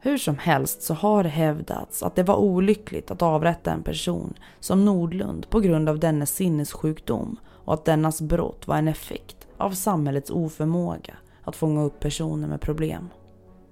Hur 0.00 0.18
som 0.18 0.38
helst 0.38 0.82
så 0.82 0.94
har 0.94 1.22
det 1.22 1.28
hävdats 1.28 2.02
att 2.02 2.16
det 2.16 2.22
var 2.22 2.36
olyckligt 2.36 3.10
att 3.10 3.22
avrätta 3.22 3.72
en 3.72 3.82
person 3.82 4.34
som 4.60 4.84
Nordlund 4.84 5.50
på 5.50 5.60
grund 5.60 5.88
av 5.88 5.98
dennes 5.98 6.34
sinnessjukdom 6.34 7.36
och 7.48 7.74
att 7.74 7.84
dennas 7.84 8.20
brott 8.20 8.66
var 8.66 8.76
en 8.76 8.88
effekt 8.88 9.48
av 9.56 9.70
samhällets 9.70 10.30
oförmåga 10.30 11.14
att 11.42 11.56
fånga 11.56 11.82
upp 11.82 12.00
personer 12.00 12.48
med 12.48 12.60
problem. 12.60 13.08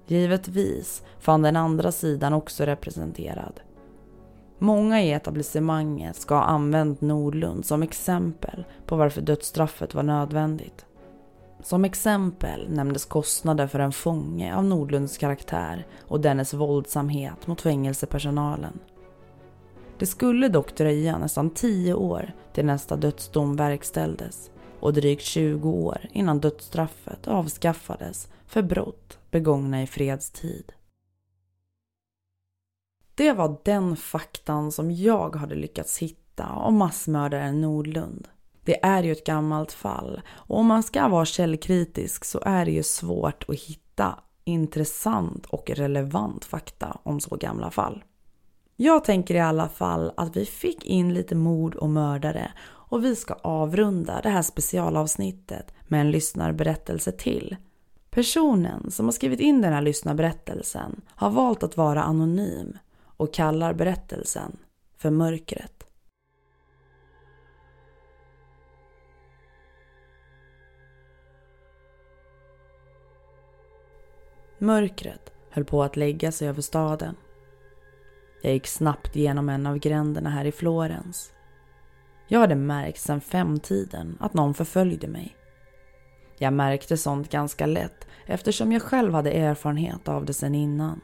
Givetvis 0.07 1.03
fann 1.19 1.41
den 1.41 1.55
andra 1.55 1.91
sidan 1.91 2.33
också 2.33 2.65
representerad. 2.65 3.59
Många 4.59 5.01
i 5.01 5.11
etablissemanget 5.11 6.15
ska 6.15 6.35
ha 6.35 6.43
använt 6.43 7.01
Nordlund 7.01 7.65
som 7.65 7.83
exempel 7.83 8.65
på 8.85 8.95
varför 8.95 9.21
dödsstraffet 9.21 9.93
var 9.93 10.03
nödvändigt. 10.03 10.85
Som 11.63 11.85
exempel 11.85 12.69
nämndes 12.69 13.05
kostnader 13.05 13.67
för 13.67 13.79
en 13.79 13.91
fånge 13.91 14.55
av 14.55 14.63
Nordlunds 14.63 15.17
karaktär 15.17 15.87
och 16.07 16.21
dennes 16.21 16.53
våldsamhet 16.53 17.47
mot 17.47 17.61
fängelsepersonalen. 17.61 18.79
Det 19.99 20.05
skulle 20.05 20.49
dock 20.49 20.75
dröja 20.75 21.17
nästan 21.17 21.49
tio 21.49 21.93
år 21.93 22.33
till 22.53 22.65
nästa 22.65 22.95
dödsdom 22.95 23.55
verkställdes 23.55 24.51
och 24.79 24.93
drygt 24.93 25.23
20 25.23 25.69
år 25.69 26.07
innan 26.11 26.39
dödsstraffet 26.39 27.27
avskaffades 27.27 28.27
för 28.47 28.61
brott 28.61 29.19
begångna 29.31 29.81
i 29.83 29.87
fredstid. 29.87 30.71
Det 33.19 33.33
var 33.33 33.57
den 33.63 33.95
faktan 33.95 34.71
som 34.71 34.91
jag 34.91 35.35
hade 35.35 35.55
lyckats 35.55 35.97
hitta 35.97 36.47
om 36.47 36.77
massmördaren 36.77 37.61
Nordlund. 37.61 38.27
Det 38.63 38.85
är 38.85 39.03
ju 39.03 39.11
ett 39.11 39.25
gammalt 39.25 39.71
fall 39.71 40.21
och 40.29 40.57
om 40.57 40.65
man 40.65 40.83
ska 40.83 41.07
vara 41.07 41.25
källkritisk 41.25 42.25
så 42.25 42.41
är 42.45 42.65
det 42.65 42.71
ju 42.71 42.83
svårt 42.83 43.45
att 43.47 43.59
hitta 43.59 44.19
intressant 44.43 45.45
och 45.45 45.69
relevant 45.69 46.45
fakta 46.45 46.97
om 47.03 47.19
så 47.19 47.35
gamla 47.35 47.71
fall. 47.71 48.03
Jag 48.75 49.03
tänker 49.03 49.35
i 49.35 49.39
alla 49.39 49.69
fall 49.69 50.11
att 50.17 50.37
vi 50.37 50.45
fick 50.45 50.85
in 50.85 51.13
lite 51.13 51.35
mord 51.35 51.75
och 51.75 51.89
mördare 51.89 52.51
och 52.67 53.03
vi 53.05 53.15
ska 53.15 53.33
avrunda 53.33 54.19
det 54.23 54.29
här 54.29 54.41
specialavsnittet 54.41 55.73
med 55.87 56.01
en 56.01 56.11
lyssnarberättelse 56.11 57.11
till. 57.11 57.55
Personen 58.09 58.91
som 58.91 59.05
har 59.05 59.11
skrivit 59.11 59.39
in 59.39 59.61
den 59.61 59.73
här 59.73 59.81
lyssnarberättelsen 59.81 61.01
har 61.15 61.29
valt 61.29 61.63
att 61.63 61.77
vara 61.77 62.03
anonym 62.03 62.77
och 63.19 63.33
kallar 63.33 63.73
berättelsen 63.73 64.57
för 64.97 65.09
Mörkret. 65.09 65.87
Mörkret 74.57 75.33
höll 75.49 75.65
på 75.65 75.83
att 75.83 75.97
lägga 75.97 76.31
sig 76.31 76.47
över 76.47 76.61
staden. 76.61 77.15
Jag 78.41 78.53
gick 78.53 78.67
snabbt 78.67 79.15
genom 79.15 79.49
en 79.49 79.67
av 79.67 79.77
gränderna 79.77 80.29
här 80.29 80.45
i 80.45 80.51
Florens. 80.51 81.33
Jag 82.27 82.39
hade 82.39 82.55
märkt 82.55 83.01
sedan 83.01 83.21
femtiden 83.21 84.17
att 84.19 84.33
någon 84.33 84.53
förföljde 84.53 85.07
mig. 85.07 85.35
Jag 86.37 86.53
märkte 86.53 86.97
sånt 86.97 87.31
ganska 87.31 87.65
lätt 87.65 88.07
eftersom 88.25 88.71
jag 88.71 88.81
själv 88.81 89.13
hade 89.13 89.31
erfarenhet 89.31 90.07
av 90.07 90.25
det 90.25 90.33
sedan 90.33 90.55
innan. 90.55 91.01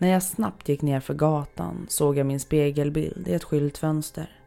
När 0.00 0.08
jag 0.08 0.22
snabbt 0.22 0.68
gick 0.68 0.82
ner 0.82 1.00
för 1.00 1.14
gatan 1.14 1.86
såg 1.88 2.18
jag 2.18 2.26
min 2.26 2.40
spegelbild 2.40 3.28
i 3.28 3.34
ett 3.34 3.44
skyltfönster. 3.44 4.40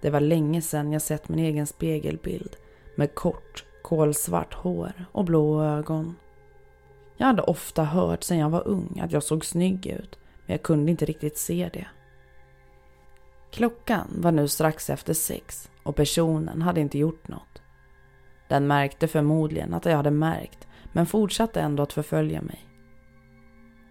Det 0.00 0.10
var 0.10 0.20
länge 0.20 0.62
sedan 0.62 0.92
jag 0.92 1.02
sett 1.02 1.28
min 1.28 1.38
egen 1.38 1.66
spegelbild 1.66 2.56
med 2.96 3.14
kort, 3.14 3.64
kolsvart 3.82 4.54
hår 4.54 4.92
och 5.12 5.24
blå 5.24 5.62
ögon. 5.62 6.16
Jag 7.16 7.26
hade 7.26 7.42
ofta 7.42 7.84
hört 7.84 8.22
sedan 8.22 8.38
jag 8.38 8.50
var 8.50 8.68
ung 8.68 9.00
att 9.02 9.12
jag 9.12 9.22
såg 9.22 9.44
snygg 9.44 9.86
ut, 9.86 10.18
men 10.46 10.54
jag 10.54 10.62
kunde 10.62 10.90
inte 10.90 11.04
riktigt 11.04 11.38
se 11.38 11.70
det. 11.72 11.86
Klockan 13.50 14.08
var 14.16 14.32
nu 14.32 14.48
strax 14.48 14.90
efter 14.90 15.14
sex 15.14 15.70
och 15.82 15.96
personen 15.96 16.62
hade 16.62 16.80
inte 16.80 16.98
gjort 16.98 17.28
något. 17.28 17.62
Den 18.48 18.66
märkte 18.66 19.08
förmodligen 19.08 19.74
att 19.74 19.84
jag 19.84 19.96
hade 19.96 20.10
märkt 20.10 20.68
men 20.92 21.06
fortsatte 21.06 21.60
ändå 21.60 21.82
att 21.82 21.92
förfölja 21.92 22.42
mig. 22.42 22.65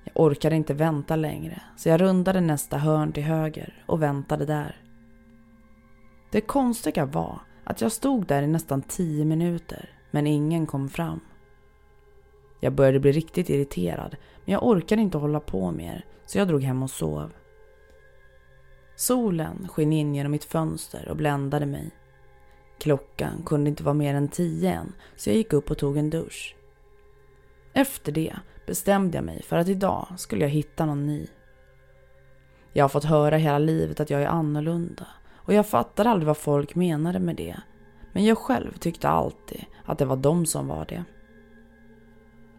Jag 0.06 0.20
orkade 0.20 0.56
inte 0.56 0.74
vänta 0.74 1.16
längre 1.16 1.62
så 1.78 1.90
jag 1.90 2.02
rundade 2.02 2.42
nästa 2.42 2.78
hörn 2.78 3.14
till 3.14 3.24
höger 3.24 3.84
och 3.86 4.02
väntade 4.02 4.46
där. 4.46 4.82
Det 6.32 6.42
konstiga 6.42 7.06
var 7.06 7.40
att 7.64 7.82
jag 7.82 7.92
stod 7.92 8.26
där 8.26 8.44
i 8.44 8.48
nästan 8.48 8.82
tio 8.82 9.26
minuter 9.26 9.90
men 10.12 10.28
ingen 10.28 10.66
kom 10.66 10.90
fram. 10.90 11.20
Jag 12.60 12.74
började 12.74 13.00
bli 13.00 13.12
riktigt 13.12 13.50
irriterad 13.50 14.16
men 14.46 14.54
jag 14.54 14.64
orkade 14.64 15.02
inte 15.02 15.18
hålla 15.18 15.40
på 15.40 15.72
mer 15.72 16.06
så 16.26 16.38
jag 16.38 16.48
drog 16.48 16.64
hem 16.64 16.84
och 16.84 16.90
sov. 16.90 17.32
Solen 18.96 19.68
sken 19.68 19.94
in 19.94 20.16
genom 20.16 20.32
mitt 20.32 20.44
fönster 20.44 21.10
och 21.10 21.18
bländade 21.18 21.66
mig. 21.66 21.92
Klockan 22.80 23.44
kunde 23.46 23.70
inte 23.70 23.84
vara 23.84 23.94
mer 23.94 24.16
än 24.16 24.28
tio 24.28 24.72
än 24.72 24.94
så 25.16 25.30
jag 25.30 25.38
gick 25.38 25.54
upp 25.54 25.72
och 25.72 25.78
tog 25.78 25.98
en 25.98 26.10
dusch. 26.10 26.56
Efter 27.74 28.12
det 28.12 28.36
bestämde 28.66 29.18
jag 29.18 29.26
mig 29.26 29.44
för 29.44 29.58
att 29.58 29.68
idag 29.68 30.08
skulle 30.18 30.46
jag 30.46 30.50
hitta 30.50 30.86
någon 30.86 31.06
ny. 31.06 31.28
Jag 32.74 32.84
har 32.84 32.90
fått 32.90 33.04
höra 33.04 33.38
hela 33.38 33.60
livet 33.60 34.00
att 34.00 34.10
jag 34.10 34.22
är 34.22 34.28
annorlunda 34.28 35.08
och 35.36 35.54
jag 35.54 35.68
fattade 35.68 36.10
aldrig 36.10 36.28
vad 36.28 36.38
folk 36.38 36.76
menade 36.76 37.20
med 37.20 37.36
det. 37.36 37.58
Men 38.14 38.26
jag 38.26 38.38
själv 38.38 38.78
tyckte 38.78 39.10
alltid 39.10 39.66
att 39.86 39.98
det 39.98 40.06
var 40.06 40.16
de 40.16 40.46
som 40.46 40.68
var 40.68 40.86
det. 40.86 41.04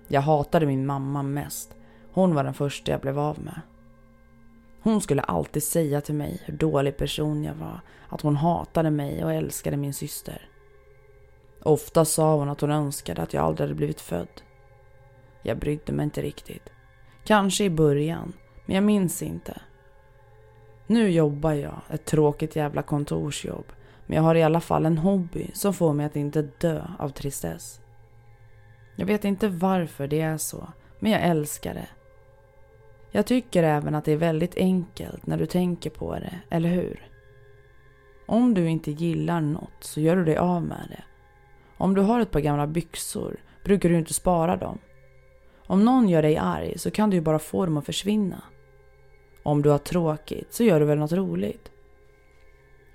Jag 0.08 0.20
hatade 0.20 0.66
min 0.66 0.86
mamma 0.86 1.22
mest. 1.22 1.74
Hon 2.12 2.34
var 2.34 2.44
den 2.44 2.54
första 2.54 2.92
jag 2.92 3.00
blev 3.00 3.18
av 3.18 3.40
med. 3.40 3.60
Hon 4.82 5.00
skulle 5.00 5.22
alltid 5.22 5.62
säga 5.62 6.00
till 6.00 6.14
mig 6.14 6.42
hur 6.44 6.56
dålig 6.56 6.96
person 6.96 7.44
jag 7.44 7.54
var, 7.54 7.80
att 8.08 8.20
hon 8.20 8.36
hatade 8.36 8.90
mig 8.90 9.24
och 9.24 9.32
älskade 9.32 9.76
min 9.76 9.94
syster. 9.94 10.48
Ofta 11.62 12.04
sa 12.04 12.34
hon 12.34 12.48
att 12.48 12.60
hon 12.60 12.70
önskade 12.70 13.22
att 13.22 13.34
jag 13.34 13.44
aldrig 13.44 13.64
hade 13.64 13.74
blivit 13.74 14.00
född. 14.00 14.42
Jag 15.46 15.58
brydde 15.58 15.92
mig 15.92 16.04
inte 16.04 16.22
riktigt. 16.22 16.72
Kanske 17.24 17.64
i 17.64 17.70
början, 17.70 18.32
men 18.64 18.74
jag 18.74 18.84
minns 18.84 19.22
inte. 19.22 19.60
Nu 20.86 21.10
jobbar 21.10 21.52
jag 21.52 21.80
ett 21.90 22.04
tråkigt 22.04 22.56
jävla 22.56 22.82
kontorsjobb, 22.82 23.72
men 24.06 24.16
jag 24.16 24.22
har 24.22 24.34
i 24.34 24.42
alla 24.42 24.60
fall 24.60 24.86
en 24.86 24.98
hobby 24.98 25.50
som 25.54 25.74
får 25.74 25.92
mig 25.92 26.06
att 26.06 26.16
inte 26.16 26.42
dö 26.42 26.86
av 26.98 27.08
tristess. 27.08 27.80
Jag 28.96 29.06
vet 29.06 29.24
inte 29.24 29.48
varför 29.48 30.06
det 30.06 30.20
är 30.20 30.36
så, 30.36 30.68
men 30.98 31.12
jag 31.12 31.22
älskar 31.22 31.74
det. 31.74 31.88
Jag 33.10 33.26
tycker 33.26 33.62
även 33.62 33.94
att 33.94 34.04
det 34.04 34.12
är 34.12 34.16
väldigt 34.16 34.56
enkelt 34.56 35.26
när 35.26 35.38
du 35.38 35.46
tänker 35.46 35.90
på 35.90 36.14
det, 36.14 36.40
eller 36.50 36.68
hur? 36.68 37.08
Om 38.26 38.54
du 38.54 38.68
inte 38.68 38.90
gillar 38.90 39.40
något 39.40 39.76
så 39.80 40.00
gör 40.00 40.16
du 40.16 40.24
dig 40.24 40.36
av 40.36 40.62
med 40.62 40.86
det. 40.90 41.02
Om 41.76 41.94
du 41.94 42.00
har 42.00 42.20
ett 42.20 42.30
par 42.30 42.40
gamla 42.40 42.66
byxor 42.66 43.36
brukar 43.64 43.88
du 43.88 43.98
inte 43.98 44.14
spara 44.14 44.56
dem. 44.56 44.78
Om 45.66 45.84
någon 45.84 46.08
gör 46.08 46.22
dig 46.22 46.36
arg 46.36 46.78
så 46.78 46.90
kan 46.90 47.10
du 47.10 47.16
ju 47.16 47.20
bara 47.20 47.38
få 47.38 47.64
dem 47.66 47.76
att 47.76 47.86
försvinna. 47.86 48.42
Om 49.42 49.62
du 49.62 49.68
har 49.68 49.78
tråkigt 49.78 50.54
så 50.54 50.64
gör 50.64 50.80
du 50.80 50.86
väl 50.86 50.98
något 50.98 51.12
roligt. 51.12 51.70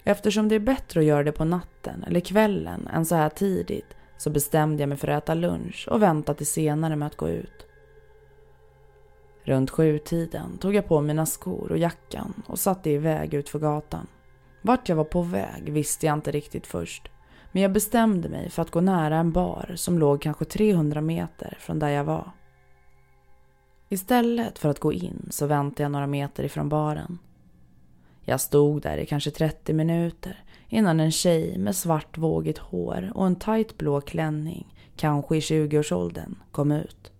Eftersom 0.03 0.47
det 0.47 0.55
är 0.55 0.59
bättre 0.59 0.99
att 0.99 1.05
göra 1.05 1.23
det 1.23 1.31
på 1.31 1.45
natten 1.45 2.03
eller 2.03 2.19
kvällen 2.19 2.87
än 2.87 3.05
så 3.05 3.15
här 3.15 3.29
tidigt 3.29 3.95
så 4.17 4.29
bestämde 4.29 4.83
jag 4.83 4.89
mig 4.89 4.97
för 4.97 5.07
att 5.07 5.23
äta 5.23 5.33
lunch 5.33 5.87
och 5.91 6.01
vänta 6.01 6.33
till 6.33 6.47
senare 6.47 6.95
med 6.95 7.05
att 7.05 7.17
gå 7.17 7.29
ut. 7.29 7.65
Runt 9.43 9.69
sjutiden 9.69 10.57
tog 10.57 10.75
jag 10.75 10.87
på 10.87 11.01
mina 11.01 11.25
skor 11.25 11.71
och 11.71 11.77
jackan 11.77 12.43
och 12.47 12.59
satte 12.59 12.89
iväg 12.89 13.33
ut 13.33 13.49
för 13.49 13.59
gatan. 13.59 14.07
Vart 14.61 14.89
jag 14.89 14.95
var 14.95 15.03
på 15.03 15.21
väg 15.21 15.71
visste 15.73 16.05
jag 16.05 16.13
inte 16.13 16.31
riktigt 16.31 16.67
först. 16.67 17.09
Men 17.51 17.61
jag 17.61 17.71
bestämde 17.71 18.29
mig 18.29 18.49
för 18.49 18.61
att 18.61 18.71
gå 18.71 18.81
nära 18.81 19.17
en 19.17 19.31
bar 19.31 19.71
som 19.75 19.99
låg 19.99 20.21
kanske 20.21 20.45
300 20.45 21.01
meter 21.01 21.57
från 21.59 21.79
där 21.79 21.89
jag 21.89 22.03
var. 22.03 22.31
Istället 23.91 24.59
för 24.59 24.69
att 24.69 24.79
gå 24.79 24.93
in 24.93 25.27
så 25.29 25.45
väntade 25.45 25.83
jag 25.83 25.91
några 25.91 26.07
meter 26.07 26.43
ifrån 26.43 26.69
baren. 26.69 27.19
Jag 28.21 28.41
stod 28.41 28.81
där 28.81 28.97
i 28.97 29.05
kanske 29.05 29.31
30 29.31 29.73
minuter 29.73 30.43
innan 30.69 30.99
en 30.99 31.11
tjej 31.11 31.57
med 31.57 31.75
svart 31.75 32.17
vågigt 32.17 32.57
hår 32.57 33.11
och 33.15 33.25
en 33.25 33.35
tajt 33.35 33.77
blå 33.77 34.01
klänning, 34.01 34.75
kanske 34.95 35.37
i 35.37 35.39
20-årsåldern, 35.39 36.35
kom 36.51 36.71
ut. 36.71 37.11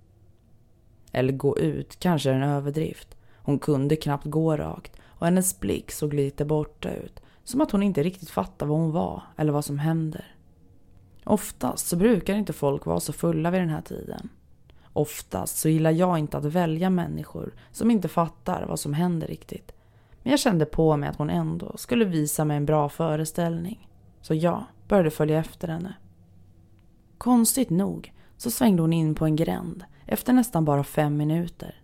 Eller 1.11 1.33
gå 1.33 1.57
ut 1.57 1.99
kanske 1.99 2.29
är 2.29 2.33
en 2.33 2.49
överdrift. 2.49 3.17
Hon 3.35 3.59
kunde 3.59 3.95
knappt 3.95 4.25
gå 4.25 4.57
rakt 4.57 4.91
och 5.05 5.25
hennes 5.25 5.59
blick 5.59 5.91
såg 5.91 6.13
lite 6.13 6.45
borta 6.45 6.93
ut. 6.93 7.19
Som 7.43 7.61
att 7.61 7.71
hon 7.71 7.83
inte 7.83 8.03
riktigt 8.03 8.29
fattade 8.29 8.69
vad 8.69 8.79
hon 8.79 8.91
var 8.91 9.23
eller 9.37 9.51
vad 9.51 9.65
som 9.65 9.79
händer. 9.79 10.35
Oftast 11.23 11.87
så 11.87 11.95
brukar 11.95 12.35
inte 12.35 12.53
folk 12.53 12.85
vara 12.85 12.99
så 12.99 13.13
fulla 13.13 13.51
vid 13.51 13.61
den 13.61 13.69
här 13.69 13.81
tiden. 13.81 14.29
Oftast 14.93 15.57
så 15.57 15.69
gillar 15.69 15.91
jag 15.91 16.19
inte 16.19 16.37
att 16.37 16.45
välja 16.45 16.89
människor 16.89 17.53
som 17.71 17.91
inte 17.91 18.07
fattar 18.07 18.65
vad 18.65 18.79
som 18.79 18.93
händer 18.93 19.27
riktigt. 19.27 19.71
Men 20.23 20.31
jag 20.31 20.39
kände 20.39 20.65
på 20.65 20.97
mig 20.97 21.09
att 21.09 21.17
hon 21.17 21.29
ändå 21.29 21.77
skulle 21.77 22.05
visa 22.05 22.45
mig 22.45 22.57
en 22.57 22.65
bra 22.65 22.89
föreställning. 22.89 23.89
Så 24.21 24.33
jag 24.33 24.63
började 24.87 25.11
följa 25.11 25.39
efter 25.39 25.67
henne. 25.67 25.93
Konstigt 27.17 27.69
nog 27.69 28.13
så 28.37 28.51
svängde 28.51 28.81
hon 28.81 28.93
in 28.93 29.15
på 29.15 29.25
en 29.25 29.35
gränd 29.35 29.83
efter 30.05 30.33
nästan 30.33 30.65
bara 30.65 30.83
fem 30.83 31.17
minuter. 31.17 31.81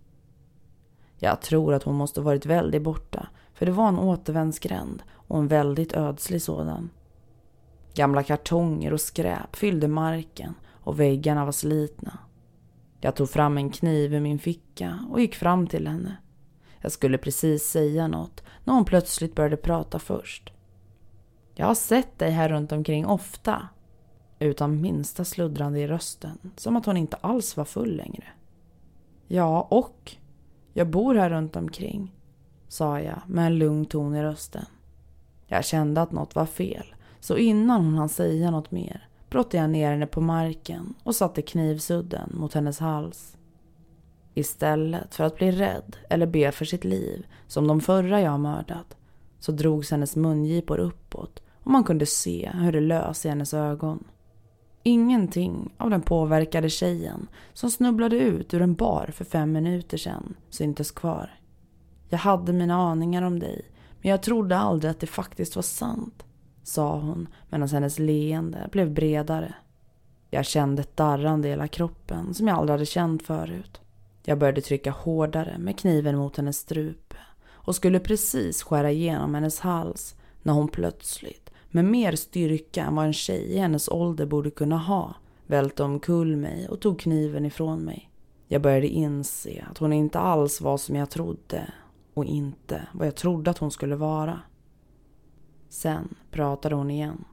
Jag 1.20 1.42
tror 1.42 1.74
att 1.74 1.84
hon 1.84 1.96
måste 1.96 2.22
varit 2.22 2.46
väldigt 2.46 2.82
borta 2.82 3.28
för 3.54 3.66
det 3.66 3.72
var 3.72 3.88
en 3.88 4.00
återvändsgränd 4.00 5.04
och 5.14 5.40
en 5.40 5.48
väldigt 5.48 5.94
ödslig 5.94 6.42
sådan. 6.42 6.90
Gamla 7.94 8.24
kartonger 8.24 8.94
och 8.94 9.02
skräp 9.02 9.56
fyllde 9.56 9.88
marken 9.88 10.54
och 10.70 11.00
väggarna 11.00 11.46
var 11.46 11.52
slitna. 11.52 12.20
Jag 13.02 13.16
tog 13.16 13.30
fram 13.30 13.58
en 13.58 13.70
kniv 13.70 14.14
ur 14.14 14.20
min 14.20 14.40
ficka 14.40 15.00
och 15.10 15.22
gick 15.22 15.36
fram 15.36 15.68
till 15.68 15.88
henne. 15.88 16.18
Jag 16.82 16.92
skulle 16.92 17.18
precis 17.18 17.64
säga 17.64 18.08
något 18.08 18.44
när 18.64 18.74
hon 18.74 18.86
plötsligt 18.86 19.36
började 19.36 19.58
prata 19.58 20.00
först. 20.00 20.54
Jag 21.56 21.68
har 21.68 21.76
sett 21.76 22.20
dig 22.20 22.32
här 22.32 22.50
runt 22.50 22.72
omkring 22.72 23.06
ofta, 23.06 23.68
utan 24.40 24.82
minsta 24.82 25.26
sluddrande 25.26 25.80
i 25.80 25.88
rösten, 25.88 26.38
som 26.56 26.76
att 26.76 26.86
hon 26.86 26.98
inte 26.98 27.18
alls 27.18 27.58
var 27.58 27.66
full 27.66 27.96
längre. 27.98 28.28
Ja, 29.28 29.62
och 29.62 30.16
jag 30.74 30.88
bor 30.88 31.16
här 31.16 31.30
runt 31.30 31.56
omkring, 31.56 32.16
sa 32.68 33.02
jag 33.02 33.22
med 33.28 33.46
en 33.46 33.58
lugn 33.58 33.86
ton 33.86 34.16
i 34.16 34.24
rösten. 34.24 34.66
Jag 35.48 35.66
kände 35.66 36.02
att 36.02 36.12
något 36.12 36.36
var 36.36 36.46
fel, 36.46 36.96
så 37.20 37.38
innan 37.38 37.86
hon 37.86 37.98
hann 37.98 38.10
säga 38.10 38.52
något 38.52 38.72
mer 38.72 39.07
brottade 39.30 39.58
jag 39.58 39.70
ner 39.70 39.92
henne 39.92 40.08
på 40.08 40.22
marken 40.22 40.94
och 41.04 41.16
satte 41.16 41.42
knivsudden 41.42 42.32
mot 42.34 42.54
hennes 42.54 42.80
hals. 42.80 43.38
Istället 44.34 45.16
för 45.16 45.24
att 45.24 45.38
bli 45.38 45.52
rädd 45.52 45.98
eller 46.10 46.26
be 46.26 46.52
för 46.52 46.66
sitt 46.66 46.84
liv, 46.84 47.26
som 47.48 47.68
de 47.68 47.82
förra 47.82 48.22
jag 48.22 48.40
mördat, 48.40 48.98
så 49.40 49.52
drogs 49.52 49.92
hennes 49.92 50.16
mungipor 50.16 50.80
uppåt 50.80 51.42
och 51.64 51.72
man 51.72 51.84
kunde 51.84 52.06
se 52.06 52.52
hur 52.54 52.72
det 52.72 52.80
lös 52.80 53.26
i 53.26 53.30
hennes 53.30 53.54
ögon. 53.54 54.04
Ingenting 54.84 55.74
av 55.78 55.90
den 55.90 56.02
påverkade 56.02 56.70
tjejen 56.70 57.28
som 57.54 57.72
snubblade 57.72 58.16
ut 58.16 58.54
ur 58.54 58.62
en 58.62 58.74
bar 58.74 59.10
för 59.14 59.26
fem 59.26 59.52
minuter 59.52 59.98
sedan 59.98 60.36
syntes 60.50 60.92
kvar. 60.92 61.40
Jag 62.10 62.18
hade 62.18 62.54
mina 62.54 62.76
aningar 62.76 63.22
om 63.22 63.40
dig, 63.40 63.66
men 64.02 64.12
jag 64.12 64.24
trodde 64.24 64.58
aldrig 64.58 64.92
att 64.92 65.00
det 65.00 65.08
faktiskt 65.08 65.56
var 65.56 65.64
sant, 65.64 66.26
sa 66.68 67.00
hon 67.00 67.28
medan 67.50 67.68
hennes 67.68 68.00
leende 68.00 68.70
blev 68.72 68.92
bredare. 68.92 69.54
Jag 70.30 70.46
kände 70.46 70.82
ett 70.82 70.98
darrande 70.98 71.48
i 71.48 71.52
hela 71.52 71.68
kroppen 71.68 72.34
som 72.34 72.48
jag 72.48 72.58
aldrig 72.58 72.74
hade 72.74 72.86
känt 72.86 73.24
förut. 73.24 73.82
Jag 74.24 74.38
började 74.38 74.62
trycka 74.62 74.92
hårdare 74.92 75.58
med 75.58 75.80
kniven 75.80 76.18
mot 76.18 76.38
hennes 76.38 76.58
strupe 76.58 77.16
och 77.50 77.76
skulle 77.76 78.00
precis 78.00 78.64
skära 78.64 78.92
igenom 78.92 79.34
hennes 79.34 79.60
hals 79.60 80.16
när 80.44 80.54
hon 80.54 80.68
plötsligt 80.68 81.52
med 81.70 81.86
mer 81.86 82.16
styrka 82.16 82.84
än 82.84 82.96
vad 82.96 83.06
en 83.06 83.14
tjej 83.14 83.44
i 83.44 83.58
hennes 83.58 83.90
ålder 83.90 84.26
borde 84.26 84.50
kunna 84.50 84.78
ha, 84.78 85.16
välte 85.46 85.84
omkull 85.84 86.36
mig 86.36 86.68
och 86.70 86.80
tog 86.80 87.00
kniven 87.00 87.46
ifrån 87.46 87.80
mig. 87.80 88.12
Jag 88.48 88.62
började 88.62 88.88
inse 88.88 89.66
att 89.72 89.78
hon 89.78 89.94
inte 89.94 90.20
alls 90.20 90.62
var 90.62 90.78
som 90.78 90.96
jag 90.96 91.10
trodde 91.10 91.74
och 92.14 92.26
inte 92.26 92.88
vad 92.94 93.08
jag 93.08 93.16
trodde 93.16 93.52
att 93.52 93.58
hon 93.58 93.72
skulle 93.72 93.96
vara. 93.96 94.40
Sen 95.70 96.16
pratade 96.32 96.76
hon 96.76 96.92
igen. 96.92 97.26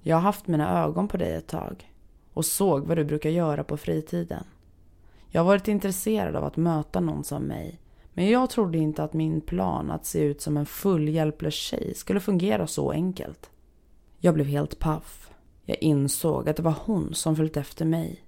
Jag 0.00 0.16
har 0.16 0.22
haft 0.22 0.46
mina 0.46 0.84
ögon 0.84 1.08
på 1.08 1.16
dig 1.16 1.34
ett 1.34 1.46
tag 1.46 1.92
och 2.32 2.44
såg 2.44 2.86
vad 2.86 2.96
du 2.96 3.04
brukar 3.04 3.30
göra 3.30 3.64
på 3.64 3.76
fritiden. 3.76 4.44
Jag 5.28 5.40
har 5.40 5.46
varit 5.46 5.68
intresserad 5.68 6.36
av 6.36 6.44
att 6.44 6.56
möta 6.56 7.00
någon 7.00 7.24
som 7.24 7.42
mig 7.42 7.80
men 8.12 8.28
jag 8.28 8.50
trodde 8.50 8.78
inte 8.78 9.04
att 9.04 9.12
min 9.12 9.40
plan 9.40 9.90
att 9.90 10.06
se 10.06 10.18
ut 10.18 10.40
som 10.40 10.56
en 10.56 10.66
fullhjälplös 10.66 11.54
tjej 11.54 11.94
skulle 11.94 12.20
fungera 12.20 12.66
så 12.66 12.90
enkelt. 12.90 13.50
Jag 14.18 14.34
blev 14.34 14.46
helt 14.46 14.78
paff. 14.78 15.30
Jag 15.64 15.82
insåg 15.82 16.48
att 16.48 16.56
det 16.56 16.62
var 16.62 16.74
hon 16.84 17.14
som 17.14 17.36
följt 17.36 17.56
efter 17.56 17.84
mig. 17.84 18.24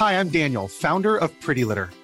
Hi, 0.00 0.14
I'm 0.14 0.24
Daniel, 0.24 0.68
founder 0.68 1.24
of 1.24 1.30
Pretty 1.46 1.64
Litter. 1.64 2.03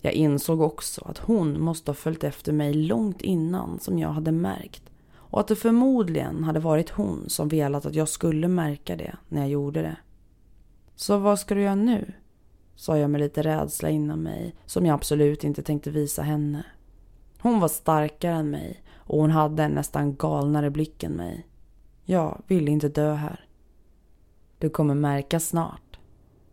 Jag 0.00 0.12
insåg 0.12 0.60
också 0.60 1.04
att 1.04 1.18
hon 1.18 1.60
måste 1.60 1.90
ha 1.90 1.94
följt 1.94 2.24
efter 2.24 2.52
mig 2.52 2.74
långt 2.74 3.22
innan 3.22 3.78
som 3.78 3.98
jag 3.98 4.08
hade 4.08 4.32
märkt 4.32 4.82
och 5.14 5.40
att 5.40 5.48
det 5.48 5.56
förmodligen 5.56 6.44
hade 6.44 6.60
varit 6.60 6.90
hon 6.90 7.24
som 7.28 7.48
velat 7.48 7.86
att 7.86 7.94
jag 7.94 8.08
skulle 8.08 8.48
märka 8.48 8.96
det 8.96 9.16
när 9.28 9.40
jag 9.40 9.50
gjorde 9.50 9.82
det. 9.82 9.96
Så 10.96 11.18
vad 11.18 11.38
ska 11.38 11.54
du 11.54 11.62
göra 11.62 11.74
nu? 11.74 12.12
sa 12.78 12.98
jag 12.98 13.10
med 13.10 13.20
lite 13.20 13.42
rädsla 13.42 13.90
inom 13.90 14.22
mig 14.22 14.54
som 14.66 14.86
jag 14.86 14.94
absolut 14.94 15.44
inte 15.44 15.62
tänkte 15.62 15.90
visa 15.90 16.22
henne. 16.22 16.64
Hon 17.40 17.60
var 17.60 17.68
starkare 17.68 18.34
än 18.34 18.50
mig 18.50 18.82
och 18.94 19.20
hon 19.20 19.30
hade 19.30 19.62
en 19.62 19.70
nästan 19.70 20.16
galnare 20.16 20.70
blick 20.70 21.02
än 21.02 21.12
mig. 21.12 21.46
Jag 22.04 22.42
ville 22.46 22.70
inte 22.70 22.88
dö 22.88 23.14
här. 23.14 23.48
Du 24.58 24.70
kommer 24.70 24.94
märka 24.94 25.40
snart, 25.40 25.98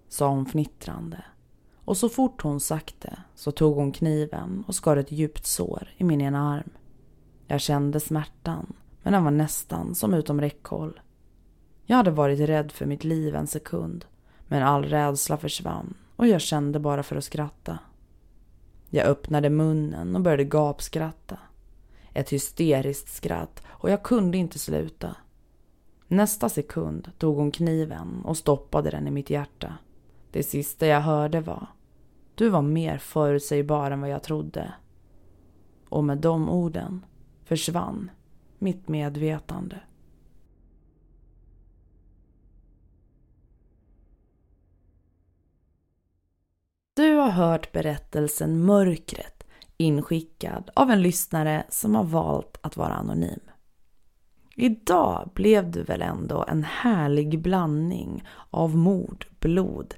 sa 0.09 0.29
hon 0.29 0.45
fnittrande. 0.45 1.23
Och 1.85 1.97
så 1.97 2.09
fort 2.09 2.41
hon 2.41 2.59
sagt 2.59 3.01
det 3.01 3.17
så 3.35 3.51
tog 3.51 3.75
hon 3.75 3.91
kniven 3.91 4.63
och 4.67 4.75
skar 4.75 4.97
ett 4.97 5.11
djupt 5.11 5.45
sår 5.45 5.89
i 5.97 6.03
min 6.03 6.21
ena 6.21 6.53
arm. 6.53 6.69
Jag 7.47 7.61
kände 7.61 7.99
smärtan, 7.99 8.73
men 9.03 9.13
den 9.13 9.23
var 9.23 9.31
nästan 9.31 9.95
som 9.95 10.13
utom 10.13 10.41
räckhåll. 10.41 10.99
Jag 11.85 11.97
hade 11.97 12.11
varit 12.11 12.39
rädd 12.39 12.71
för 12.71 12.85
mitt 12.85 13.03
liv 13.03 13.35
en 13.35 13.47
sekund, 13.47 14.05
men 14.47 14.63
all 14.63 14.83
rädsla 14.83 15.37
försvann 15.37 15.93
och 16.15 16.27
jag 16.27 16.41
kände 16.41 16.79
bara 16.79 17.03
för 17.03 17.15
att 17.15 17.23
skratta. 17.23 17.79
Jag 18.89 19.07
öppnade 19.07 19.49
munnen 19.49 20.15
och 20.15 20.21
började 20.21 20.43
gapskratta. 20.43 21.39
Ett 22.13 22.29
hysteriskt 22.29 23.15
skratt 23.15 23.63
och 23.67 23.91
jag 23.91 24.03
kunde 24.03 24.37
inte 24.37 24.59
sluta. 24.59 25.15
Nästa 26.07 26.49
sekund 26.49 27.11
tog 27.17 27.35
hon 27.35 27.51
kniven 27.51 28.21
och 28.25 28.37
stoppade 28.37 28.89
den 28.89 29.07
i 29.07 29.11
mitt 29.11 29.29
hjärta. 29.29 29.73
Det 30.35 30.43
sista 30.43 30.87
jag 30.87 31.01
hörde 31.01 31.41
var 31.41 31.67
Du 32.35 32.49
var 32.49 32.61
mer 32.61 32.97
förutsägbar 32.97 33.91
än 33.91 34.01
vad 34.01 34.09
jag 34.09 34.23
trodde. 34.23 34.73
Och 35.89 36.03
med 36.03 36.17
de 36.17 36.49
orden 36.49 37.05
försvann 37.43 38.11
mitt 38.59 38.87
medvetande. 38.87 39.79
Du 46.93 47.15
har 47.15 47.29
hört 47.29 47.71
berättelsen 47.71 48.65
Mörkret 48.65 49.43
inskickad 49.77 50.69
av 50.75 50.91
en 50.91 51.01
lyssnare 51.01 51.65
som 51.69 51.95
har 51.95 52.03
valt 52.03 52.57
att 52.61 52.77
vara 52.77 52.93
anonym. 52.93 53.39
Idag 54.55 55.29
blev 55.33 55.71
du 55.71 55.83
väl 55.83 56.01
ändå 56.01 56.45
en 56.47 56.63
härlig 56.63 57.41
blandning 57.41 58.23
av 58.49 58.77
mord, 58.77 59.25
blod, 59.39 59.95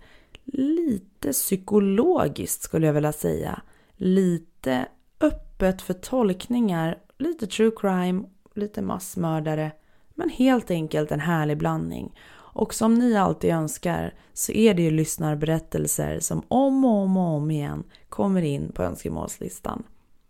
lite 0.54 1.32
psykologiskt 1.32 2.62
skulle 2.62 2.88
jag 2.88 2.94
vilja 2.94 3.12
säga, 3.12 3.62
lite 3.96 4.88
öppet 5.22 5.82
för 5.82 5.94
tolkningar, 5.94 6.98
lite 7.18 7.48
true 7.48 7.72
crime, 7.78 8.24
lite 8.56 8.82
massmördare, 8.82 9.72
men 10.16 10.30
helt 10.30 10.72
enkelt 10.72 11.12
en 11.12 11.20
härlig 11.20 11.58
blandning. 11.58 12.20
Och 12.58 12.74
som 12.74 12.94
ni 12.94 13.18
alltid 13.18 13.50
önskar 13.50 14.14
så 14.34 14.52
är 14.52 14.74
det 14.74 14.82
ju 14.82 14.92
lyssnarberättelser 14.92 16.20
som 16.20 16.44
om 16.48 16.86
och 16.86 16.92
om 16.92 17.18
och 17.18 17.36
om 17.36 17.52
igen 17.52 17.84
kommer 18.10 18.42
in 18.42 18.72
på 18.72 18.84
önskemålslistan. 18.84 19.84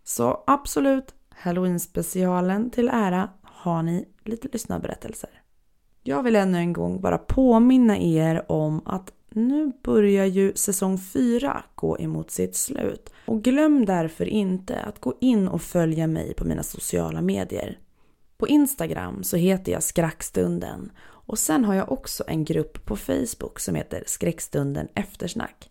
Så 0.04 0.44
absolut, 0.46 1.14
Halloween-specialen 1.30 2.70
till 2.70 2.88
ära 2.88 3.28
har 3.42 3.82
ni 3.82 4.08
lite 4.24 4.48
lyssnarberättelser. 4.52 5.30
Jag 6.02 6.22
vill 6.22 6.36
ännu 6.36 6.58
en 6.58 6.72
gång 6.72 7.00
bara 7.00 7.18
påminna 7.18 7.98
er 7.98 8.52
om 8.52 8.82
att 8.84 9.12
nu 9.38 9.72
börjar 9.82 10.26
ju 10.26 10.52
säsong 10.54 10.98
4 10.98 11.62
gå 11.74 11.98
emot 11.98 12.30
sitt 12.30 12.56
slut. 12.56 13.12
Och 13.26 13.42
glöm 13.42 13.84
därför 13.84 14.24
inte 14.24 14.80
att 14.80 15.00
gå 15.00 15.14
in 15.20 15.48
och 15.48 15.62
följa 15.62 16.06
mig 16.06 16.34
på 16.34 16.44
mina 16.44 16.62
sociala 16.62 17.20
medier. 17.20 17.78
På 18.36 18.48
Instagram 18.48 19.22
så 19.22 19.36
heter 19.36 19.72
jag 19.72 19.82
skrackstunden 19.82 20.90
och 21.00 21.38
sen 21.38 21.64
har 21.64 21.74
jag 21.74 21.92
också 21.92 22.24
en 22.26 22.44
grupp 22.44 22.84
på 22.84 22.96
Facebook 22.96 23.60
som 23.60 23.74
heter 23.74 24.04
Skräckstunden 24.06 24.88
Eftersnack. 24.94 25.70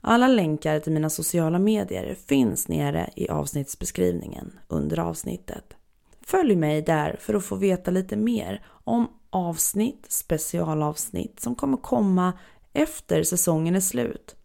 Alla 0.00 0.28
länkar 0.28 0.80
till 0.80 0.92
mina 0.92 1.10
sociala 1.10 1.58
medier 1.58 2.14
finns 2.14 2.68
nere 2.68 3.10
i 3.16 3.28
avsnittsbeskrivningen 3.28 4.58
under 4.68 4.98
avsnittet. 4.98 5.76
Följ 6.20 6.56
mig 6.56 6.82
där 6.82 7.16
för 7.20 7.34
att 7.34 7.44
få 7.44 7.56
veta 7.56 7.90
lite 7.90 8.16
mer 8.16 8.64
om 8.66 9.08
avsnitt, 9.30 10.06
specialavsnitt 10.08 11.40
som 11.40 11.54
kommer 11.54 11.76
komma 11.76 12.32
efter 12.72 13.22
säsongen 13.22 13.76
är 13.76 13.80
slut. 13.80 14.36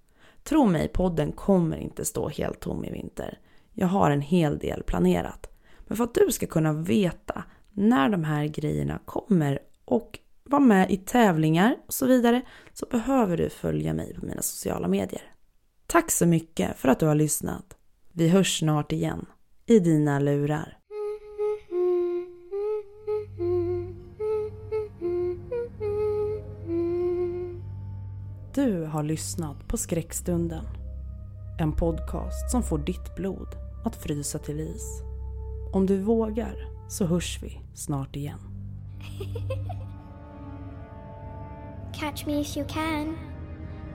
Tro 0.44 0.66
mig, 0.66 0.88
podden 0.88 1.32
kommer 1.32 1.78
inte 1.78 2.06
stå 2.06 2.30
helt 2.30 2.60
tom 2.60 2.86
i 2.86 2.92
vinter. 2.92 3.40
Jag 3.74 3.88
har 3.88 4.12
en 4.12 4.22
hel 4.22 4.58
del 4.58 4.84
planerat. 4.84 5.48
Men 5.80 5.98
för 5.98 6.04
att 6.04 6.14
du 6.14 6.32
ska 6.32 6.48
kunna 6.48 6.74
veta 6.74 7.44
när 7.72 8.10
de 8.10 8.24
här 8.24 8.46
grejerna 8.46 9.00
kommer 9.06 9.60
och 9.86 10.20
vara 10.44 10.62
med 10.62 10.92
i 10.92 10.98
tävlingar 10.98 11.78
och 11.88 11.94
så 11.94 12.06
vidare 12.06 12.42
så 12.74 12.86
behöver 12.86 13.38
du 13.38 13.50
följa 13.50 13.94
mig 13.94 14.14
på 14.14 14.26
mina 14.26 14.42
sociala 14.42 14.88
medier. 14.88 15.22
Tack 15.88 16.12
så 16.12 16.26
mycket 16.26 16.78
för 16.78 16.90
att 16.90 17.00
du 17.00 17.06
har 17.06 17.16
lyssnat. 17.16 17.78
Vi 18.12 18.30
hörs 18.30 18.60
snart 18.60 18.92
igen 18.92 19.26
i 19.66 19.80
dina 19.80 20.20
lurar. 20.20 20.77
Du 28.58 28.86
har 28.86 29.04
lyssnat 29.04 29.68
på 29.68 29.78
Skräckstunden. 29.78 30.66
En 31.60 31.72
podcast 31.72 32.52
som 32.52 32.64
får 32.64 32.78
ditt 32.78 33.16
blod 33.16 33.48
att 33.86 33.96
frysa 33.96 34.40
till 34.40 34.60
is. 34.60 35.02
Om 35.74 35.86
du 35.86 36.02
vågar 36.02 36.56
så 36.90 37.06
hörs 37.06 37.40
vi 37.44 37.62
snart 37.74 38.16
igen. 38.16 38.40
Catch 41.94 42.26
me 42.26 42.42
if 42.42 42.58
you 42.58 42.68
can. 42.68 43.08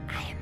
I 0.09 0.33
am 0.33 0.41